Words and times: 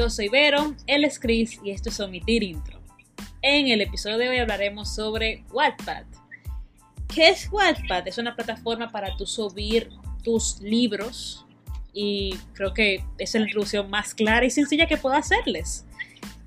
Yo 0.00 0.08
soy 0.08 0.30
Vero, 0.30 0.74
él 0.86 1.04
es 1.04 1.18
Chris 1.18 1.60
y 1.62 1.72
esto 1.72 1.90
es 1.90 2.00
Omitir 2.00 2.42
Intro. 2.42 2.80
En 3.42 3.68
el 3.68 3.82
episodio 3.82 4.16
de 4.16 4.30
hoy 4.30 4.38
hablaremos 4.38 4.94
sobre 4.94 5.44
Wattpad. 5.52 6.04
¿Qué 7.14 7.28
es 7.28 7.50
Wattpad? 7.52 8.08
Es 8.08 8.16
una 8.16 8.34
plataforma 8.34 8.90
para 8.90 9.14
tú 9.18 9.26
subir 9.26 9.90
tus 10.24 10.58
libros 10.62 11.44
y 11.92 12.34
creo 12.54 12.72
que 12.72 13.04
es 13.18 13.34
la 13.34 13.40
introducción 13.42 13.90
más 13.90 14.14
clara 14.14 14.46
y 14.46 14.48
sencilla 14.50 14.86
que 14.86 14.96
puedo 14.96 15.14
hacerles. 15.14 15.84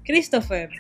Christopher, 0.03 0.71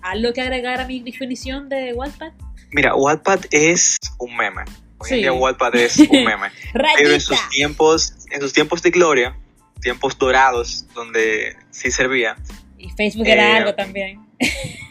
¿algo 0.00 0.32
que 0.32 0.40
agregar 0.40 0.80
a 0.80 0.86
mi 0.86 1.00
definición 1.00 1.68
de 1.68 1.92
Wattpad? 1.92 2.32
Mira, 2.70 2.94
Wattpad 2.94 3.40
es 3.50 3.98
un 4.18 4.34
meme. 4.34 4.62
Hoy 4.96 5.08
en 5.10 5.14
Sí. 5.16 5.16
día 5.16 5.32
Wattpad 5.34 5.74
es 5.74 5.98
un 5.98 6.06
meme. 6.24 6.48
Pero 6.72 7.10
en 7.10 7.20
sus 7.20 7.36
tiempos, 7.50 8.14
en 8.30 8.40
sus 8.40 8.54
tiempos 8.54 8.80
de 8.80 8.90
gloria, 8.92 9.36
tiempos 9.82 10.16
dorados, 10.16 10.86
donde 10.94 11.56
sí 11.70 11.90
servía, 11.90 12.36
Y 12.78 12.90
Facebook 12.90 13.26
era 13.28 13.50
Eh, 13.50 13.56
algo 13.58 13.74
también. 13.74 14.20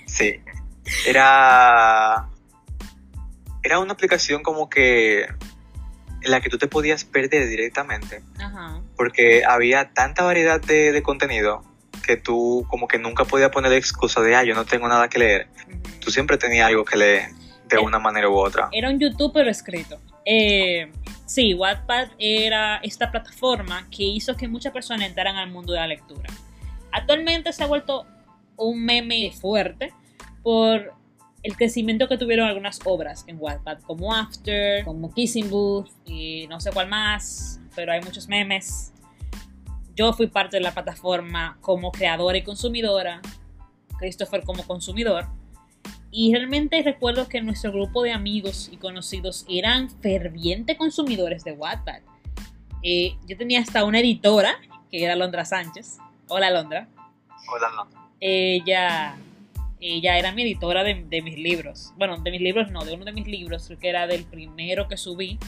sí. 0.06 0.40
Era. 1.08 2.28
Era 3.64 3.80
una 3.80 3.94
aplicación 3.94 4.44
como 4.44 4.70
que. 4.70 5.24
En 6.24 6.30
la 6.30 6.40
que 6.40 6.50
tú 6.50 6.58
te 6.60 6.68
podías 6.68 7.04
perder 7.04 7.48
directamente. 7.50 8.22
Ajá. 8.40 8.80
Porque 8.96 9.44
había 9.44 9.92
tanta 9.92 10.24
variedad 10.24 10.62
de, 10.62 10.92
de 10.92 11.02
contenido 11.02 11.64
que 12.06 12.16
tú 12.18 12.64
como 12.70 12.88
que 12.88 13.00
nunca 13.00 13.26
podías 13.26 13.50
poner 13.50 13.74
excusa 13.74 14.22
de, 14.22 14.36
ah, 14.36 14.44
yo 14.44 14.54
no 14.54 14.66
tengo 14.66 14.88
nada 14.88 15.10
que 15.10 15.18
leer. 15.20 15.48
Tú 16.00 16.12
siempre 16.12 16.38
tenías 16.38 16.68
algo 16.68 16.86
que 16.86 16.98
leer 16.98 17.32
de 17.68 17.78
Eh, 17.78 17.80
una 17.80 17.98
manera 18.00 18.30
u 18.30 18.36
otra. 18.38 18.70
Era 18.72 18.90
un 18.90 19.00
YouTube 19.00 19.32
pero 19.34 19.50
escrito. 19.50 20.00
Eh, 20.26 20.92
sí, 21.32 21.54
Wattpad 21.54 22.10
era 22.20 22.78
esta 22.84 23.10
plataforma 23.10 23.88
que 23.90 24.04
hizo 24.04 24.36
que 24.36 24.48
muchas 24.50 24.74
personas 24.74 25.08
entraran 25.08 25.38
al 25.38 25.50
mundo 25.50 25.72
de 25.72 25.80
la 25.80 25.88
lectura. 25.88 26.30
Actualmente 26.92 27.54
se 27.54 27.64
ha 27.64 27.68
vuelto 27.68 28.06
un 28.58 28.84
meme 28.84 29.32
fuerte 29.32 29.94
por 30.44 30.94
el 31.42 31.56
crecimiento 31.56 32.08
que 32.10 32.18
tuvieron 32.18 32.48
algunas 32.48 32.82
obras 32.84 33.24
en 33.28 33.38
Wattpad, 33.40 33.80
como 33.80 34.14
After, 34.14 34.84
como 34.84 35.14
Kissing 35.14 35.50
Booth 35.50 35.90
y 36.06 36.48
no 36.48 36.60
sé 36.60 36.72
cuál 36.72 36.90
más, 36.90 37.62
pero 37.76 37.94
hay 37.94 38.02
muchos 38.02 38.28
memes. 38.28 38.92
Yo 39.96 40.12
fui 40.12 40.28
parte 40.28 40.58
de 40.58 40.64
la 40.64 40.74
plataforma 40.74 41.58
como 41.62 41.94
creadora 41.94 42.38
y 42.38 42.44
consumidora, 42.44 43.22
Christopher 43.98 44.44
como 44.44 44.64
consumidor. 44.68 45.28
Y 46.12 46.34
realmente 46.34 46.82
recuerdo 46.84 47.28
que 47.30 47.42
nuestro 47.42 47.72
grupo 47.72 48.04
de 48.04 48.12
amigos 48.12 48.70
y 48.72 48.78
conocidos 48.78 49.46
eran 49.50 49.90
fervientes 50.02 50.78
consumidores 50.78 51.44
de 51.46 51.54
Wattpad. 51.54 52.02
Eh, 52.84 53.16
yo 53.28 53.38
tenía 53.38 53.62
hasta 53.62 53.86
una 53.86 54.00
editora, 54.00 54.56
que 54.92 55.04
era 55.04 55.16
Londra 55.16 55.46
Sánchez. 55.46 55.98
Hola 56.28 56.50
Londra. 56.52 56.88
Hola, 57.54 57.68
no. 57.76 57.88
Ella, 58.20 59.16
ella 59.80 60.18
era 60.18 60.32
mi 60.34 60.42
editora 60.42 60.84
de, 60.84 61.06
de 61.10 61.22
mis 61.22 61.38
libros. 61.38 61.94
Bueno, 61.98 62.18
de 62.18 62.32
mis 62.32 62.42
libros 62.42 62.70
no, 62.72 62.84
de 62.84 62.94
uno 62.94 63.06
de 63.06 63.14
mis 63.14 63.28
libros, 63.28 63.68
creo 63.68 63.80
que 63.80 63.90
era 63.90 64.06
del 64.08 64.24
primero 64.26 64.88
que 64.90 64.98
subí. 64.98 65.40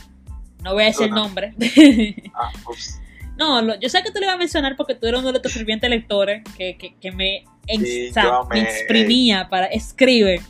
No 0.64 0.74
voy 0.74 0.84
a 0.84 0.88
decir 0.88 1.08
el 1.08 1.12
nombre. 1.14 1.54
Ah, 2.36 2.52
ups. 2.70 3.00
no, 3.38 3.62
lo- 3.62 3.80
yo 3.80 3.90
sé 3.90 4.02
que 4.02 4.12
tú 4.12 4.20
le 4.20 4.26
ibas 4.26 4.36
a 4.36 4.40
mencionar 4.40 4.76
porque 4.78 4.96
tú 4.96 5.08
eras 5.08 5.22
uno 5.22 5.34
de 5.34 5.40
tus 5.40 5.54
fervientes 5.54 5.90
lectores 5.90 6.42
que, 6.58 6.78
que, 6.78 6.96
que 6.96 7.12
me, 7.12 7.44
Sí, 7.68 8.10
o 8.10 8.14
sea, 8.14 8.24
yo 8.24 8.48
me 8.50 8.62
exprimía 8.62 9.48
para 9.50 9.68
escribe. 9.68 10.42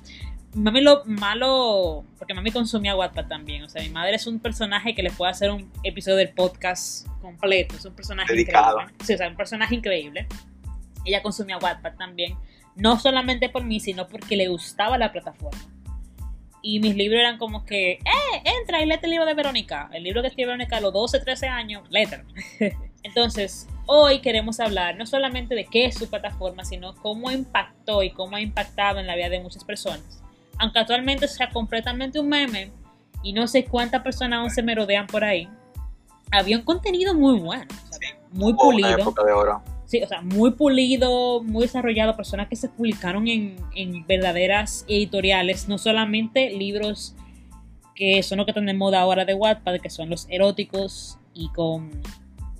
Mami 0.55 0.81
lo 0.81 1.03
malo, 1.05 2.03
porque 2.19 2.33
mami 2.33 2.51
consumía 2.51 2.95
Wattpad 2.95 3.27
también. 3.27 3.63
O 3.63 3.69
sea, 3.69 3.81
mi 3.81 3.89
madre 3.89 4.15
es 4.15 4.27
un 4.27 4.39
personaje 4.39 4.93
que 4.93 5.01
le 5.01 5.09
puede 5.09 5.31
hacer 5.31 5.49
un 5.51 5.71
episodio 5.83 6.17
del 6.17 6.29
podcast 6.29 7.07
completo. 7.21 7.75
Es 7.75 7.85
un 7.85 7.93
personaje 7.93 8.31
Dedicado. 8.33 8.81
increíble. 8.81 9.05
Sí, 9.05 9.13
o 9.13 9.17
sea, 9.17 9.27
un 9.29 9.35
personaje 9.35 9.75
increíble. 9.75 10.27
Ella 11.05 11.21
consumía 11.21 11.57
Wattpad 11.57 11.95
también. 11.95 12.35
No 12.75 12.99
solamente 12.99 13.49
por 13.49 13.63
mí, 13.63 13.79
sino 13.79 14.07
porque 14.07 14.35
le 14.35 14.47
gustaba 14.47 14.97
la 14.97 15.11
plataforma. 15.11 15.59
Y 16.61 16.79
mis 16.79 16.95
libros 16.95 17.19
eran 17.19 17.37
como 17.37 17.65
que, 17.65 17.93
¡eh! 17.93 18.41
Entra 18.59 18.81
y 18.81 18.85
léete 18.85 19.05
el 19.05 19.11
libro 19.11 19.25
de 19.25 19.33
Verónica. 19.33 19.89
El 19.91 20.03
libro 20.03 20.21
que 20.21 20.29
escribió 20.29 20.47
Verónica 20.47 20.77
a 20.77 20.81
los 20.81 20.93
12, 20.93 21.19
13 21.19 21.47
años, 21.47 21.83
léetelo. 21.89 22.23
Entonces, 23.03 23.67
hoy 23.85 24.19
queremos 24.19 24.59
hablar 24.59 24.97
no 24.97 25.05
solamente 25.05 25.55
de 25.55 25.65
qué 25.65 25.85
es 25.85 25.95
su 25.95 26.09
plataforma, 26.09 26.65
sino 26.65 26.95
cómo 26.95 27.31
impactó 27.31 28.03
y 28.03 28.11
cómo 28.11 28.35
ha 28.35 28.41
impactado 28.41 28.99
en 28.99 29.07
la 29.07 29.15
vida 29.15 29.29
de 29.29 29.41
muchas 29.41 29.63
personas. 29.63 30.21
Aunque 30.59 30.79
actualmente 30.79 31.27
sea 31.27 31.49
completamente 31.49 32.19
un 32.19 32.29
meme 32.29 32.71
y 33.23 33.33
no 33.33 33.47
sé 33.47 33.65
cuántas 33.65 34.01
personas 34.01 34.39
aún 34.39 34.49
se 34.49 34.63
merodean 34.63 35.07
por 35.07 35.23
ahí, 35.23 35.47
había 36.31 36.57
un 36.57 36.63
contenido 36.63 37.13
muy 37.13 37.39
bueno, 37.39 37.65
o 37.89 37.93
sea, 37.93 38.17
muy 38.31 38.53
Hubo 38.53 38.67
una 38.69 38.87
pulido. 38.87 38.97
época 38.99 39.23
de 39.23 39.31
oro. 39.31 39.61
Sí, 39.85 40.01
o 40.01 40.07
sea, 40.07 40.21
muy 40.21 40.51
pulido, 40.51 41.43
muy 41.43 41.63
desarrollado, 41.63 42.15
personas 42.15 42.47
que 42.47 42.55
se 42.55 42.69
publicaron 42.69 43.27
en, 43.27 43.57
en 43.75 44.05
verdaderas 44.07 44.85
editoriales, 44.87 45.67
no 45.67 45.77
solamente 45.77 46.49
libros 46.49 47.15
que 47.95 48.23
son 48.23 48.39
lo 48.39 48.45
que 48.45 48.51
están 48.51 48.65
de 48.65 48.73
moda 48.73 49.01
ahora 49.01 49.25
de 49.25 49.35
Wattpad, 49.35 49.79
que 49.79 49.89
son 49.91 50.09
los 50.09 50.25
eróticos 50.29 51.19
y 51.35 51.49
con 51.49 51.91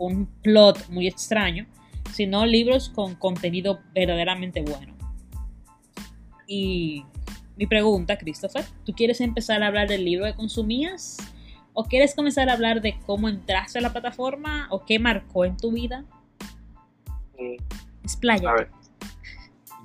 un 0.05 0.25
plot 0.41 0.89
muy 0.89 1.07
extraño, 1.07 1.65
sino 2.11 2.45
libros 2.45 2.89
con 2.89 3.15
contenido 3.15 3.79
verdaderamente 3.93 4.61
bueno. 4.61 4.93
Y 6.47 7.05
mi 7.55 7.67
pregunta, 7.67 8.17
Christopher, 8.17 8.65
¿tú 8.85 8.93
quieres 8.93 9.21
empezar 9.21 9.63
a 9.63 9.67
hablar 9.67 9.87
del 9.87 10.05
libro 10.05 10.25
que 10.25 10.35
consumías? 10.35 11.17
¿O 11.73 11.85
quieres 11.85 12.13
comenzar 12.15 12.49
a 12.49 12.53
hablar 12.53 12.81
de 12.81 12.99
cómo 13.05 13.29
entraste 13.29 13.79
a 13.79 13.81
la 13.81 13.91
plataforma? 13.91 14.67
¿O 14.69 14.85
qué 14.85 14.99
marcó 14.99 15.45
en 15.45 15.57
tu 15.57 15.71
vida? 15.71 16.05
Explaya. 18.03 18.49
A 18.49 18.53
ver, 18.53 18.69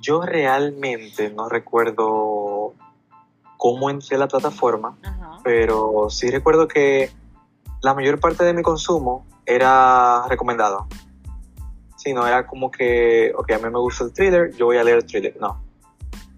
yo 0.01 0.21
realmente 0.21 1.29
no 1.31 1.49
recuerdo 1.49 2.73
cómo 3.57 3.89
entré 3.89 4.15
a 4.15 4.19
la 4.19 4.27
plataforma, 4.27 4.97
Ajá. 5.03 5.39
pero 5.43 6.09
sí 6.09 6.29
recuerdo 6.29 6.67
que 6.67 7.09
la 7.81 7.93
mayor 7.93 8.19
parte 8.19 8.43
de 8.43 8.53
mi 8.53 8.61
consumo 8.61 9.25
era 9.45 10.25
recomendado. 10.27 10.87
Sí, 11.97 12.13
no 12.13 12.25
era 12.25 12.45
como 12.47 12.71
que, 12.71 13.33
ok, 13.35 13.51
a 13.51 13.57
mí 13.57 13.69
me 13.69 13.79
gusta 13.79 14.05
el 14.05 14.13
thriller, 14.13 14.55
yo 14.55 14.67
voy 14.67 14.77
a 14.77 14.83
leer 14.83 14.97
el 14.97 15.05
thriller. 15.05 15.35
No. 15.39 15.61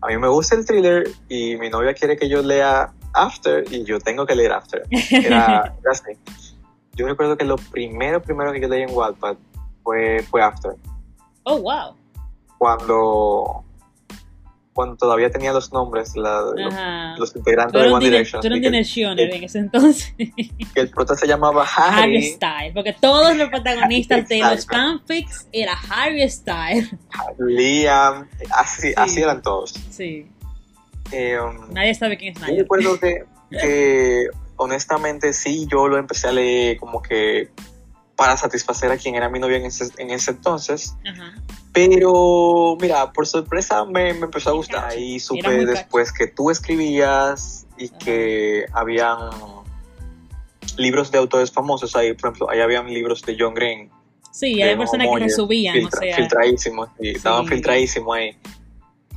A 0.02 0.08
mí 0.08 0.18
me 0.18 0.28
gusta 0.28 0.56
el 0.56 0.66
thriller 0.66 1.08
y 1.30 1.56
mi 1.58 1.70
novia 1.70 1.94
quiere 1.94 2.18
que 2.18 2.28
yo 2.28 2.42
lea 2.42 2.92
After 3.14 3.64
y 3.72 3.84
yo 3.84 4.00
tengo 4.00 4.26
que 4.26 4.36
leer 4.36 4.52
After. 4.52 4.84
Era, 4.90 5.76
era 5.82 5.92
así. 5.92 6.18
Yo 6.94 7.08
recuerdo 7.08 7.38
que 7.38 7.46
lo 7.46 7.56
primero, 7.58 8.22
primero 8.22 8.52
que 8.52 8.62
yo 8.62 8.68
leí 8.68 8.84
en 8.84 8.92
Wattpad 8.92 9.38
fue, 9.84 10.24
fue 10.30 10.42
After. 10.42 10.76
Oh, 11.44 11.60
wow. 11.60 11.96
cuando 12.58 13.64
cuando 14.74 14.96
todavía 14.96 15.30
tenía 15.30 15.52
los 15.52 15.74
nombres 15.74 16.16
la- 16.16 16.42
los, 16.56 17.20
los 17.20 17.36
integrantes 17.36 17.82
de 17.82 17.92
One 17.92 18.06
Direction 18.06 18.42
tú 18.42 18.48
eras 18.48 18.62
Directioner 18.62 19.34
en 19.34 19.44
ese 19.44 19.60
entonces. 19.60 20.14
que 20.18 20.82
el 20.82 20.90
prota 20.90 21.16
se 21.16 21.28
llamaba 21.28 21.66
Harry 21.76 22.02
Harry, 22.18 22.24
Styles. 22.24 22.74
Porque 22.74 22.94
todos 22.94 23.36
los 23.36 23.50
protagonistas 23.50 24.28
de 24.30 24.40
los 24.40 24.66
fanfics 24.66 25.48
era 25.52 25.74
Harry 25.90 26.30
Styles. 26.30 26.90
Liam 27.38 28.28
así, 28.52 28.88
Sí. 28.90 28.94
así 28.96 29.22
eran 29.22 29.42
todos 29.42 29.74
Sí. 29.90 30.26
Eh, 31.12 31.38
um, 31.40 31.74
Nadie 31.74 31.94
sabe 31.94 32.18
quién 32.18 32.34
es 32.34 32.40
yo 32.40 32.46
Nigel. 32.48 32.62
recuerdo 32.64 33.00
que, 33.00 33.26
que, 33.50 34.28
honestamente 34.56 35.34
sí 35.34 35.68
yo 35.70 35.88
lo 35.90 35.98
empecé 35.98 36.30
a 36.30 36.32
leer 36.32 36.78
como 36.78 37.02
que 37.02 37.50
para 38.22 38.38
satisfacer 38.38 38.92
a 38.92 38.98
quien 38.98 39.16
era 39.16 39.30
mi 39.30 39.40
novia 39.40 39.58
en 39.58 39.66
ese, 39.66 39.90
en 39.98 40.12
ese 40.12 40.32
entonces 40.32 40.96
Ajá. 41.12 41.34
Pero, 41.74 42.78
mira, 42.80 43.12
por 43.14 43.26
sorpresa 43.26 43.84
me, 43.86 44.14
me 44.14 44.26
empezó 44.26 44.50
a 44.52 44.54
gustar 44.54 44.98
y 45.00 45.20
supe 45.20 45.66
después 45.66 46.12
que 46.12 46.28
tú 46.28 46.52
escribías 46.52 47.66
y 47.78 47.88
Ajá. 47.88 47.98
que 48.00 48.66
habían 48.74 49.18
libros 50.78 51.12
de 51.12 51.18
autores 51.18 51.52
famosos 51.52 51.96
ahí, 51.96 52.14
por 52.14 52.30
ejemplo, 52.30 52.50
ahí 52.50 52.60
habían 52.60 52.88
libros 52.88 53.22
de 53.24 53.36
John 53.40 53.54
Green, 53.54 53.90
Sí, 54.32 54.62
hay 54.62 54.76
personas 54.78 55.06
que 55.08 55.12
Momoye, 55.14 55.26
lo 55.26 55.30
subían, 55.36 55.76
filtra- 55.76 56.00
o 56.00 56.04
sea. 56.04 56.16
filtradísimos, 56.16 56.90
y 57.00 57.10
estaban 57.10 57.44
Sí. 57.46 57.50
filtradísimos 57.50 58.16
ahí. 58.16 58.38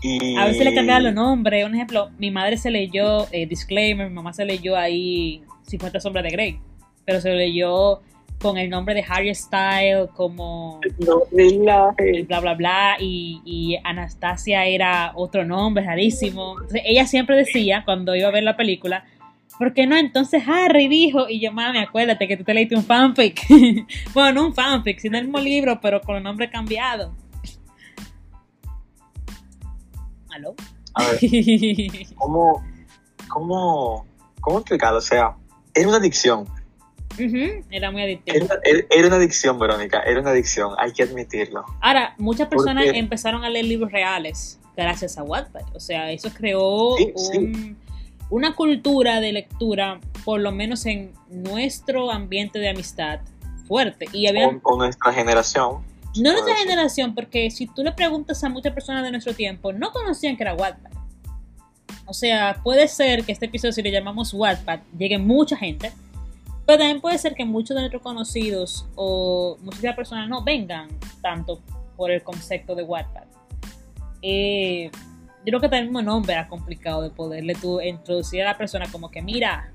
Y, 0.02 0.37
A 0.37 0.46
veces 0.46 0.64
le 0.64 0.75
cambiaban 0.75 1.05
los 1.05 1.14
nombres. 1.14 1.64
Un 1.64 1.75
ejemplo, 1.75 2.11
mi 2.19 2.31
madre 2.32 2.56
se 2.58 2.70
leyó, 2.70 3.26
eh, 3.31 3.46
disclaimer, 3.46 4.08
mi 4.08 4.14
mamá 4.14 4.32
se 4.32 4.44
leyó 4.44 4.76
ahí 4.76 5.43
50 5.69 6.00
sombras 6.00 6.25
de 6.25 6.31
Grey. 6.31 6.61
Pero 7.06 7.20
se 7.20 7.31
leyó 7.32 8.00
con 8.44 8.58
el 8.58 8.69
nombre 8.69 8.94
de 8.94 9.02
Harry 9.08 9.35
Styles, 9.35 10.11
como 10.14 10.79
No, 10.99 11.23
el 11.32 12.26
bla 12.26 12.41
bla 12.41 12.52
bla 12.52 12.96
y, 13.00 13.41
y 13.43 13.79
Anastasia 13.82 14.67
era 14.67 15.12
otro 15.14 15.46
nombre 15.46 15.82
rarísimo. 15.82 16.56
Entonces, 16.56 16.82
ella 16.85 17.06
siempre 17.06 17.37
decía 17.37 17.85
cuando 17.87 18.14
iba 18.14 18.29
a 18.29 18.32
ver 18.32 18.43
la 18.43 18.55
película, 18.55 19.06
¿por 19.58 19.73
qué 19.73 19.87
no? 19.87 19.96
Entonces 19.96 20.43
Harry 20.46 20.88
dijo, 20.88 21.26
y 21.26 21.41
yo, 21.41 21.52
mami, 21.52 21.79
acuérdate 21.79 22.29
que 22.29 22.37
tú 22.37 22.44
te 22.44 22.52
leíste 22.52 22.76
un 22.76 22.85
fanfic. 22.85 23.41
bueno, 24.12 24.43
no 24.43 24.49
un 24.49 24.55
fanfic, 24.55 24.99
sino 24.99 25.17
el 25.17 25.25
mismo 25.25 25.41
libro, 25.41 25.81
pero 25.81 26.02
con 26.02 26.17
el 26.17 26.23
nombre 26.23 26.50
cambiado. 26.50 27.14
¿Aló? 30.29 30.55
A 30.93 31.02
ver, 31.06 31.19
¿cómo, 32.17 32.62
cómo, 33.26 34.06
cómo 34.43 34.58
explicarlo? 34.58 34.99
O 34.99 35.00
sea, 35.00 35.35
era 35.73 35.88
una 35.88 35.96
adicción. 35.96 36.46
Era 37.70 37.90
muy 37.90 38.02
adictivo. 38.02 38.37
Era, 38.37 38.58
era- 38.64 38.87
era 38.90 39.06
una 39.08 39.16
adicción, 39.16 39.58
Verónica, 39.58 40.00
era 40.00 40.20
una 40.20 40.31
adicción, 40.31 40.75
hay 40.78 40.93
que 40.93 41.02
admitirlo. 41.02 41.64
Ahora, 41.81 42.14
muchas 42.19 42.49
personas 42.49 42.84
Porque- 42.84 42.99
empezaron 42.99 43.44
a 43.44 43.50
leer 43.50 43.64
libros 43.66 43.93
reales 43.93 44.58
gracias 44.76 45.19
a 45.19 45.22
Wattpad. 45.22 45.62
O 45.75 45.81
sea, 45.81 46.11
eso 46.11 46.31
creó 46.32 46.96
Sí, 46.96 47.38
un- 47.38 47.76
una 48.31 48.55
cultura 48.55 49.20
de 49.20 49.32
lectura, 49.32 50.00
por 50.25 50.40
lo 50.40 50.50
menos 50.50 50.87
en 50.87 51.12
nuestro 51.31 52.11
ambiente 52.11 52.58
de 52.58 52.69
amistad, 52.70 53.20
fuerte. 53.69 54.06
Y 54.12 54.26
había, 54.26 54.46
Con, 54.46 54.60
con 54.60 54.78
nuestra 54.78 55.12
generación. 55.12 55.82
no 56.17 56.32
nuestra 56.32 56.56
generación, 56.56 57.14
porque 57.14 57.50
si 57.50 57.67
tú 57.67 57.82
le 57.84 57.93
preguntas 57.93 58.43
a 58.44 58.49
muchas 58.49 58.72
personas 58.72 59.05
de 59.05 59.10
nuestro 59.10 59.34
tiempo, 59.34 59.72
no 59.72 59.90
conocían 59.93 60.37
que 60.37 60.43
era 60.43 60.55
Wattpad. 60.55 60.90
O 62.06 62.12
sea, 62.12 62.60
puede 62.62 62.87
ser 62.88 63.25
que 63.25 63.32
este 63.32 63.46
episodio, 63.46 63.72
si 63.72 63.82
le 63.82 63.90
llamamos 63.90 64.34
Wattpad, 64.34 64.81
llegue 64.99 65.17
mucha 65.19 65.56
gente, 65.56 65.90
pero 66.66 66.78
también 66.78 67.00
puede 67.00 67.19
ser 67.19 67.34
que 67.34 67.44
muchos 67.44 67.75
de 67.75 67.82
nuestros 67.82 68.02
conocidos 68.02 68.87
o 68.94 69.56
muchas 69.61 69.82
de 69.82 69.88
las 69.88 69.96
personas 69.96 70.28
no 70.28 70.43
vengan 70.43 70.88
tanto 71.22 71.61
por 71.96 72.11
el 72.11 72.22
concepto 72.22 72.75
de 72.75 72.82
Wattpad. 72.82 73.25
Eh, 74.22 74.90
yo 75.44 75.50
creo 75.50 75.61
que 75.61 75.66
también 75.69 75.84
el 75.84 75.90
mismo 75.90 76.02
nombre 76.02 76.32
era 76.32 76.49
complicado 76.49 77.02
de 77.02 77.11
poderle 77.11 77.55
tú 77.55 77.81
introducir 77.81 78.43
a 78.43 78.46
la 78.46 78.56
persona 78.58 78.87
como 78.90 79.11
que, 79.11 79.20
mira, 79.20 79.70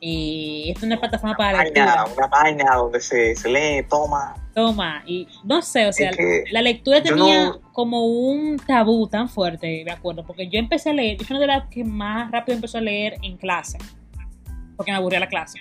eh, 0.00 0.64
esto 0.66 0.80
es 0.80 0.84
una 0.84 0.98
plataforma 1.00 1.36
para 1.36 1.52
la 1.58 1.64
lectura. 1.64 1.94
Página, 1.96 2.14
una 2.16 2.28
página 2.28 2.76
donde 2.76 3.00
se, 3.00 3.34
se 3.36 3.48
lee, 3.48 3.86
toma. 3.88 4.34
Toma, 4.54 5.02
y 5.06 5.26
no 5.44 5.62
sé, 5.62 5.86
o 5.86 5.92
sea, 5.92 6.10
la 6.52 6.62
lectura 6.62 7.02
tenía 7.02 7.46
no- 7.46 7.60
como 7.72 8.04
un 8.06 8.56
tabú 8.58 9.08
tan 9.08 9.28
fuerte, 9.28 9.82
me 9.84 9.90
acuerdo, 9.92 10.24
porque 10.26 10.48
yo 10.48 10.58
empecé 10.58 10.90
a 10.90 10.92
leer, 10.92 11.16
yo 11.18 11.24
fui 11.24 11.36
una 11.36 11.40
de 11.40 11.46
las 11.46 11.68
que 11.68 11.82
más 11.84 12.30
rápido 12.30 12.56
empezó 12.56 12.78
a 12.78 12.80
leer 12.80 13.16
en 13.22 13.36
clase, 13.36 13.78
porque 14.76 14.90
me 14.92 14.96
aburría 14.98 15.20
la 15.20 15.28
clase. 15.28 15.58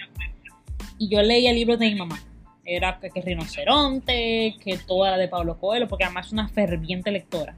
Y 0.98 1.10
yo 1.10 1.22
leía 1.22 1.52
libros 1.54 1.80
de 1.80 1.90
mi 1.90 1.96
mamá. 1.96 2.20
Era 2.66 2.98
que, 3.00 3.10
que 3.10 3.22
Rinoceronte, 3.22 4.56
que 4.64 4.78
toda 4.78 5.12
la 5.12 5.18
de 5.18 5.28
Pablo 5.28 5.58
Coelho, 5.60 5.88
porque 5.88 6.06
además 6.06 6.28
es 6.28 6.34
una 6.34 6.48
ferviente 6.48 7.12
lectora. 7.12 7.56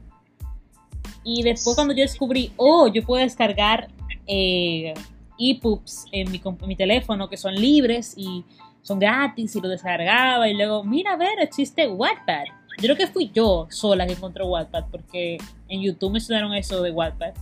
Y 1.23 1.43
después 1.43 1.75
cuando 1.75 1.93
yo 1.93 2.01
descubrí, 2.01 2.51
oh, 2.57 2.87
yo 2.87 3.03
puedo 3.03 3.23
descargar 3.23 3.87
eh, 4.27 4.93
ebooks 5.39 6.05
en 6.11 6.31
mi, 6.31 6.39
comp- 6.39 6.65
mi 6.65 6.75
teléfono 6.75 7.29
que 7.29 7.37
son 7.37 7.55
libres 7.55 8.13
y 8.17 8.43
son 8.81 8.99
gratis 8.99 9.55
y 9.55 9.61
lo 9.61 9.67
descargaba 9.69 10.47
y 10.47 10.53
luego, 10.55 10.83
mira, 10.83 11.13
a 11.13 11.17
ver, 11.17 11.39
existe 11.39 11.87
Wattpad. 11.87 12.45
Yo 12.77 12.83
creo 12.83 12.95
que 12.97 13.07
fui 13.07 13.31
yo 13.33 13.67
sola 13.69 14.05
que 14.05 14.13
encontré 14.13 14.43
Wattpad 14.43 14.85
porque 14.91 15.37
en 15.67 15.81
YouTube 15.81 16.11
me 16.11 16.19
enseñaron 16.19 16.53
eso 16.53 16.81
de 16.81 16.91
Wattpad 16.91 17.33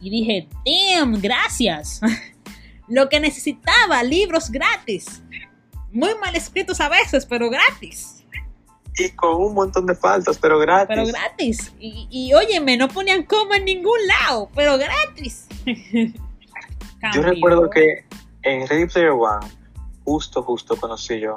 y 0.00 0.10
dije, 0.10 0.48
damn, 0.64 1.20
gracias. 1.20 2.00
lo 2.90 3.08
que 3.08 3.20
necesitaba, 3.20 4.02
libros 4.02 4.50
gratis. 4.50 5.22
Muy 5.92 6.14
mal 6.20 6.34
escritos 6.36 6.80
a 6.80 6.88
veces, 6.88 7.24
pero 7.24 7.48
gratis. 7.48 8.24
Y 8.98 9.10
con 9.10 9.40
un 9.40 9.54
montón 9.54 9.86
de 9.86 9.94
faltas, 9.94 10.38
pero 10.38 10.58
gratis. 10.58 10.88
Pero 10.88 11.06
gratis. 11.06 11.72
Y, 11.78 12.08
y 12.10 12.34
óyeme, 12.34 12.76
no 12.76 12.88
ponían 12.88 13.22
coma 13.22 13.56
en 13.56 13.64
ningún 13.64 13.98
lado, 14.06 14.50
pero 14.54 14.76
gratis. 14.76 15.46
Yo 17.14 17.22
recuerdo 17.22 17.70
que 17.70 18.04
en 18.42 18.66
Ready 18.66 18.86
Player 18.86 19.10
One, 19.10 19.46
justo, 20.04 20.42
justo 20.42 20.76
conocí 20.76 21.18
yo 21.18 21.36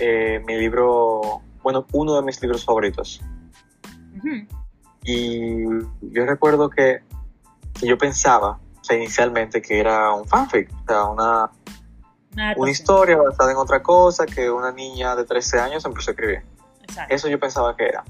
eh, 0.00 0.42
mi 0.46 0.56
libro, 0.56 1.42
bueno, 1.62 1.86
uno 1.92 2.16
de 2.16 2.22
mis 2.22 2.42
libros 2.42 2.64
favoritos. 2.64 3.20
Y 5.04 5.62
yo 6.00 6.26
recuerdo 6.26 6.68
que, 6.68 7.00
que 7.78 7.86
yo 7.86 7.96
pensaba, 7.96 8.58
inicialmente 8.88 9.60
que 9.62 9.78
era 9.80 10.12
un 10.12 10.26
fanfic, 10.26 10.70
o 10.72 10.84
sea, 10.86 11.04
una, 11.04 11.50
Una 12.56 12.70
historia 12.70 13.16
basada 13.16 13.50
en 13.52 13.56
otra 13.56 13.82
cosa 13.82 14.24
que 14.26 14.50
una 14.50 14.72
niña 14.72 15.14
de 15.16 15.24
13 15.24 15.58
años 15.60 15.84
empezó 15.84 16.10
a 16.10 16.12
escribir. 16.12 16.42
Exacto. 16.82 17.14
Eso 17.14 17.28
yo 17.28 17.38
pensaba 17.38 17.76
que 17.76 17.86
era. 17.86 18.04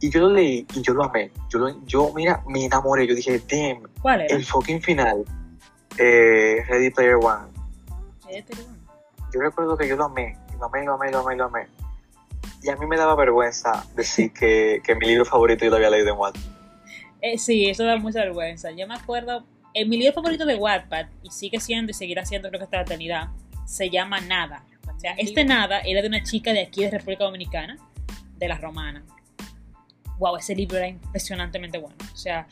Y 0.00 0.10
yo 0.10 0.20
lo 0.20 0.30
leí 0.30 0.66
y 0.74 0.80
yo 0.82 0.94
lo 0.94 1.04
amé. 1.04 1.30
Yo, 1.50 1.58
lo- 1.58 1.84
yo 1.84 2.12
mira, 2.14 2.42
me 2.48 2.64
enamoré. 2.64 3.06
Yo 3.06 3.14
dije, 3.14 3.38
damn, 3.50 3.82
¿Cuál 4.00 4.22
era? 4.22 4.34
el 4.34 4.44
fucking 4.44 4.80
final. 4.80 5.24
Eh, 5.98 6.64
Ready 6.68 6.90
Player 6.90 7.16
One. 7.16 7.48
Este, 8.28 8.54
bueno. 8.54 8.78
Yo 9.32 9.40
recuerdo 9.40 9.76
que 9.76 9.86
yo 9.86 9.96
lo 9.96 10.04
amé, 10.06 10.36
lo 10.58 10.66
amé, 10.66 10.84
lo 10.84 10.94
amé, 10.94 11.10
lo 11.10 11.18
amé, 11.20 11.36
lo 11.36 11.44
amé. 11.46 11.66
Y 12.62 12.70
a 12.70 12.76
mí 12.76 12.86
me 12.86 12.96
daba 12.96 13.14
vergüenza 13.14 13.84
decir 13.94 14.32
que, 14.38 14.80
que 14.84 14.94
mi 14.94 15.06
libro 15.06 15.24
favorito 15.24 15.64
yo 15.64 15.70
lo 15.70 15.76
había 15.76 15.90
leído 15.90 16.08
en 16.14 16.18
Wattpad. 16.18 16.40
Eh, 17.20 17.36
sí, 17.38 17.68
eso 17.68 17.84
da 17.84 17.96
mucha 17.96 18.20
vergüenza. 18.20 18.70
Yo 18.70 18.86
me 18.88 18.94
acuerdo, 18.94 19.44
en 19.74 19.88
mi 19.88 19.96
libro 19.96 20.14
favorito 20.14 20.44
de 20.46 20.56
Wattpad, 20.56 21.06
y 21.22 21.30
sigue 21.30 21.60
siendo 21.60 21.90
y 21.90 21.94
seguirá 21.94 22.24
siendo 22.24 22.48
creo 22.48 22.58
que 22.60 22.64
hasta 22.64 22.78
la 22.78 22.82
eternidad, 22.82 23.28
se 23.66 23.88
llama 23.90 24.20
Nada. 24.20 24.64
O 24.94 24.98
sea, 24.98 25.12
este 25.12 25.44
Nada 25.44 25.80
era 25.80 26.02
de 26.02 26.08
una 26.08 26.22
chica 26.22 26.52
de 26.52 26.60
aquí 26.60 26.82
de 26.82 26.90
República 26.90 27.24
Dominicana, 27.24 27.78
de 28.36 28.48
la 28.48 28.58
Romana. 28.58 29.04
Wow, 30.18 30.36
ese 30.36 30.54
libro 30.54 30.76
era 30.76 30.88
impresionantemente 30.88 31.78
bueno. 31.78 31.96
O 32.12 32.16
sea, 32.16 32.46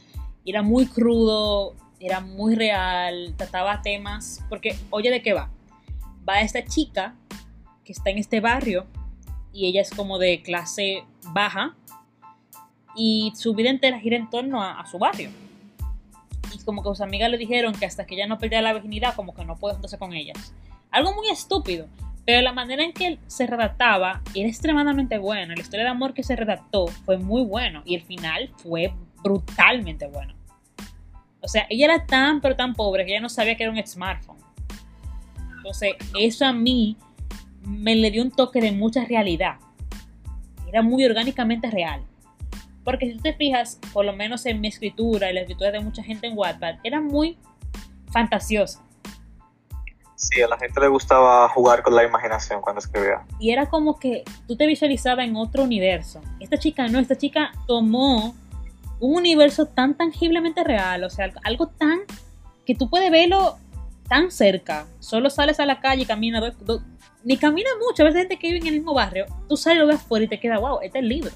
era 0.46 0.62
muy 0.62 0.86
crudo, 0.86 1.76
era 2.00 2.20
muy 2.20 2.54
real, 2.54 3.34
trataba 3.36 3.82
temas, 3.82 4.44
porque, 4.48 4.76
oye, 4.90 5.10
¿de 5.10 5.20
qué 5.20 5.32
va? 5.32 5.50
Va 6.26 6.40
esta 6.40 6.64
chica 6.64 7.14
que 7.84 7.92
está 7.92 8.10
en 8.10 8.18
este 8.18 8.40
barrio 8.40 8.86
y 9.52 9.66
ella 9.66 9.82
es 9.82 9.90
como 9.90 10.18
de 10.18 10.42
clase 10.42 11.04
baja 11.32 11.74
y 12.94 13.32
su 13.34 13.54
vida 13.54 13.70
entera 13.70 13.98
gira 13.98 14.16
en 14.16 14.30
torno 14.30 14.62
a, 14.62 14.80
a 14.80 14.86
su 14.86 14.98
barrio. 14.98 15.30
Y 16.54 16.58
como 16.64 16.82
que 16.82 16.88
sus 16.88 17.00
amigas 17.00 17.30
le 17.30 17.38
dijeron 17.38 17.74
que 17.74 17.86
hasta 17.86 18.06
que 18.06 18.14
ella 18.14 18.26
no 18.26 18.38
perdiera 18.38 18.62
la 18.62 18.72
virginidad, 18.72 19.14
como 19.14 19.34
que 19.34 19.44
no 19.44 19.56
puede 19.56 19.74
juntarse 19.74 19.98
con 19.98 20.12
ellas. 20.12 20.54
Algo 20.90 21.14
muy 21.14 21.28
estúpido, 21.28 21.86
pero 22.24 22.42
la 22.42 22.52
manera 22.52 22.82
en 22.84 22.92
que 22.92 23.18
se 23.26 23.46
redactaba 23.46 24.22
era 24.34 24.48
extremadamente 24.48 25.18
buena. 25.18 25.54
La 25.54 25.60
historia 25.60 25.84
de 25.84 25.90
amor 25.90 26.14
que 26.14 26.22
se 26.22 26.36
redactó 26.36 26.86
fue 26.86 27.18
muy 27.18 27.42
bueno 27.42 27.82
y 27.84 27.94
el 27.94 28.02
final 28.02 28.50
fue 28.56 28.92
brutalmente 29.22 30.06
bueno. 30.06 30.34
O 31.40 31.48
sea, 31.48 31.66
ella 31.70 31.86
era 31.86 32.06
tan 32.06 32.40
pero 32.40 32.56
tan 32.56 32.74
pobre 32.74 33.04
que 33.04 33.12
ella 33.12 33.20
no 33.20 33.28
sabía 33.28 33.56
que 33.56 33.62
era 33.62 33.72
un 33.72 33.86
smartphone. 33.86 34.38
Entonces, 35.56 35.94
eso 36.18 36.46
a 36.46 36.52
mí 36.52 36.96
me 37.62 37.94
le 37.94 38.10
dio 38.10 38.22
un 38.22 38.30
toque 38.30 38.60
de 38.60 38.72
mucha 38.72 39.04
realidad. 39.04 39.56
Era 40.66 40.82
muy 40.82 41.04
orgánicamente 41.04 41.70
real. 41.70 42.02
Porque 42.88 43.04
si 43.10 43.16
tú 43.16 43.22
te 43.24 43.34
fijas, 43.34 43.78
por 43.92 44.06
lo 44.06 44.14
menos 44.14 44.46
en 44.46 44.62
mi 44.62 44.68
escritura 44.68 45.30
y 45.30 45.34
la 45.34 45.40
escritura 45.40 45.70
de 45.70 45.80
mucha 45.80 46.02
gente 46.02 46.26
en 46.26 46.38
Wattpad, 46.38 46.76
era 46.82 47.02
muy 47.02 47.36
fantasiosa. 48.10 48.82
Sí, 50.16 50.40
a 50.40 50.48
la 50.48 50.56
gente 50.56 50.80
le 50.80 50.88
gustaba 50.88 51.46
jugar 51.50 51.82
con 51.82 51.94
la 51.94 52.02
imaginación 52.04 52.62
cuando 52.62 52.78
escribía. 52.78 53.26
Y 53.38 53.50
era 53.50 53.66
como 53.66 53.98
que 53.98 54.24
tú 54.46 54.56
te 54.56 54.64
visualizabas 54.66 55.26
en 55.26 55.36
otro 55.36 55.64
universo. 55.64 56.22
Esta 56.40 56.56
chica 56.56 56.88
no, 56.88 56.98
esta 56.98 57.14
chica 57.14 57.52
tomó 57.66 58.34
un 59.00 59.16
universo 59.16 59.66
tan 59.66 59.94
tangiblemente 59.94 60.64
real, 60.64 61.04
o 61.04 61.10
sea, 61.10 61.30
algo- 61.44 61.68
tan 61.68 61.98
que 62.64 62.74
tú 62.74 62.88
puedes 62.88 63.10
verlo 63.10 63.58
tan 64.08 64.30
cerca. 64.30 64.86
Solo 64.98 65.28
sales 65.28 65.60
a 65.60 65.66
la 65.66 65.78
calle 65.80 66.04
y 66.04 66.06
caminas, 66.06 66.54
ni 67.22 67.36
camina 67.36 67.68
mucho. 67.86 68.02
A 68.02 68.06
veces 68.06 68.22
gente 68.22 68.38
que 68.38 68.46
vive 68.46 68.60
en 68.60 68.66
el 68.68 68.74
mismo 68.76 68.94
barrio, 68.94 69.26
tú 69.46 69.58
sales 69.58 69.76
y 69.76 69.80
lo 69.80 69.86
ves 69.88 69.96
afuera 69.96 70.24
y 70.24 70.28
te 70.28 70.40
queda, 70.40 70.58
wow, 70.58 70.78
este 70.80 71.00
es 71.00 71.02
el 71.02 71.08
libro. 71.10 71.32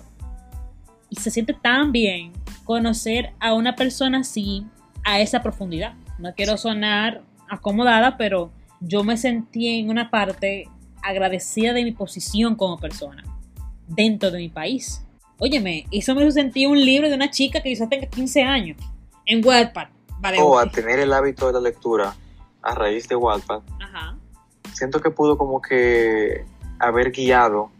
Y 1.13 1.17
se 1.17 1.31
siente 1.31 1.53
tan 1.53 1.93
bien 1.93 2.33
conocer 2.65 3.35
a 3.39 3.53
una 3.53 3.77
persona 3.77 4.21
así, 4.21 4.67
a 5.05 5.21
esa 5.21 5.43
profundidad. 5.43 5.93
No 6.19 6.35
quiero 6.35 6.57
sonar 6.57 7.21
acomodada, 7.51 8.17
pero 8.17 8.51
yo 8.81 9.05
me 9.05 9.19
sentí 9.19 9.79
en 9.79 9.91
una 9.91 10.11
parte 10.11 10.71
agradecida 11.03 11.75
de 11.75 11.85
mi 11.85 11.93
posición 11.93 12.57
como 12.57 12.79
persona 12.79 13.25
dentro 13.87 14.31
de 14.31 14.39
mi 14.39 14.49
país. 14.49 15.05
Óyeme, 15.39 15.85
eso 15.91 16.15
me 16.15 16.33
sentir 16.33 16.67
un 16.67 16.83
libro 16.83 17.11
de 17.11 17.15
una 17.15 17.31
chica 17.31 17.61
que 17.61 17.69
quizás 17.69 17.91
tenga 17.91 18.07
15 18.07 18.43
años 18.45 18.79
en 19.27 19.45
Wattpad. 19.45 19.89
Vale, 20.19 20.39
O 20.41 20.59
a 20.59 20.65
ok. 20.65 20.73
tener 20.73 20.99
el 20.99 21.13
hábito 21.13 21.49
de 21.49 21.53
la 21.53 21.61
lectura 21.61 22.15
a 22.63 22.75
raíz 22.75 23.07
de 23.07 23.17
Wattpad, 23.17 23.61
Ajá. 23.83 24.17
siento 24.73 25.03
que 25.03 25.11
pudo 25.11 25.37
como 25.37 25.61
que 25.61 26.47
haber 26.79 27.11
guiado 27.11 27.71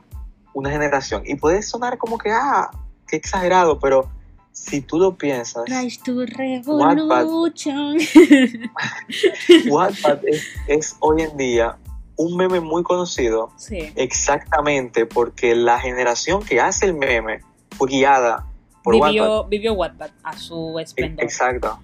una 0.53 0.71
generación. 0.71 1.23
Y 1.25 1.37
puede 1.37 1.63
sonar 1.63 1.97
como 1.97 2.19
que, 2.19 2.31
ah, 2.31 2.71
qué 3.13 3.19
exagerado, 3.19 3.79
pero 3.79 4.11
si 4.53 4.81
tú 4.81 4.99
lo 4.99 5.17
piensas, 5.17 5.65
to 6.03 6.17
Wattpad. 6.17 7.27
Wattpad 9.69 10.19
es, 10.27 10.47
es 10.67 10.97
hoy 11.01 11.23
en 11.23 11.37
día 11.37 11.77
un 12.17 12.37
meme 12.37 12.61
muy 12.61 12.83
conocido 12.83 13.51
sí. 13.57 13.93
exactamente 13.97 15.07
porque 15.07 15.55
la 15.55 15.79
generación 15.79 16.43
que 16.43 16.61
hace 16.61 16.87
el 16.87 16.95
meme 16.95 17.43
fue 17.77 17.91
guiada 17.91 18.47
por 18.83 18.95
Wattpad. 18.95 19.11
Vivió, 19.11 19.45
vivió 19.45 19.75
Wattpad 19.75 20.11
a 20.23 20.39
su 20.39 20.79
esplendor. 20.79 21.25
Exacto. 21.25 21.79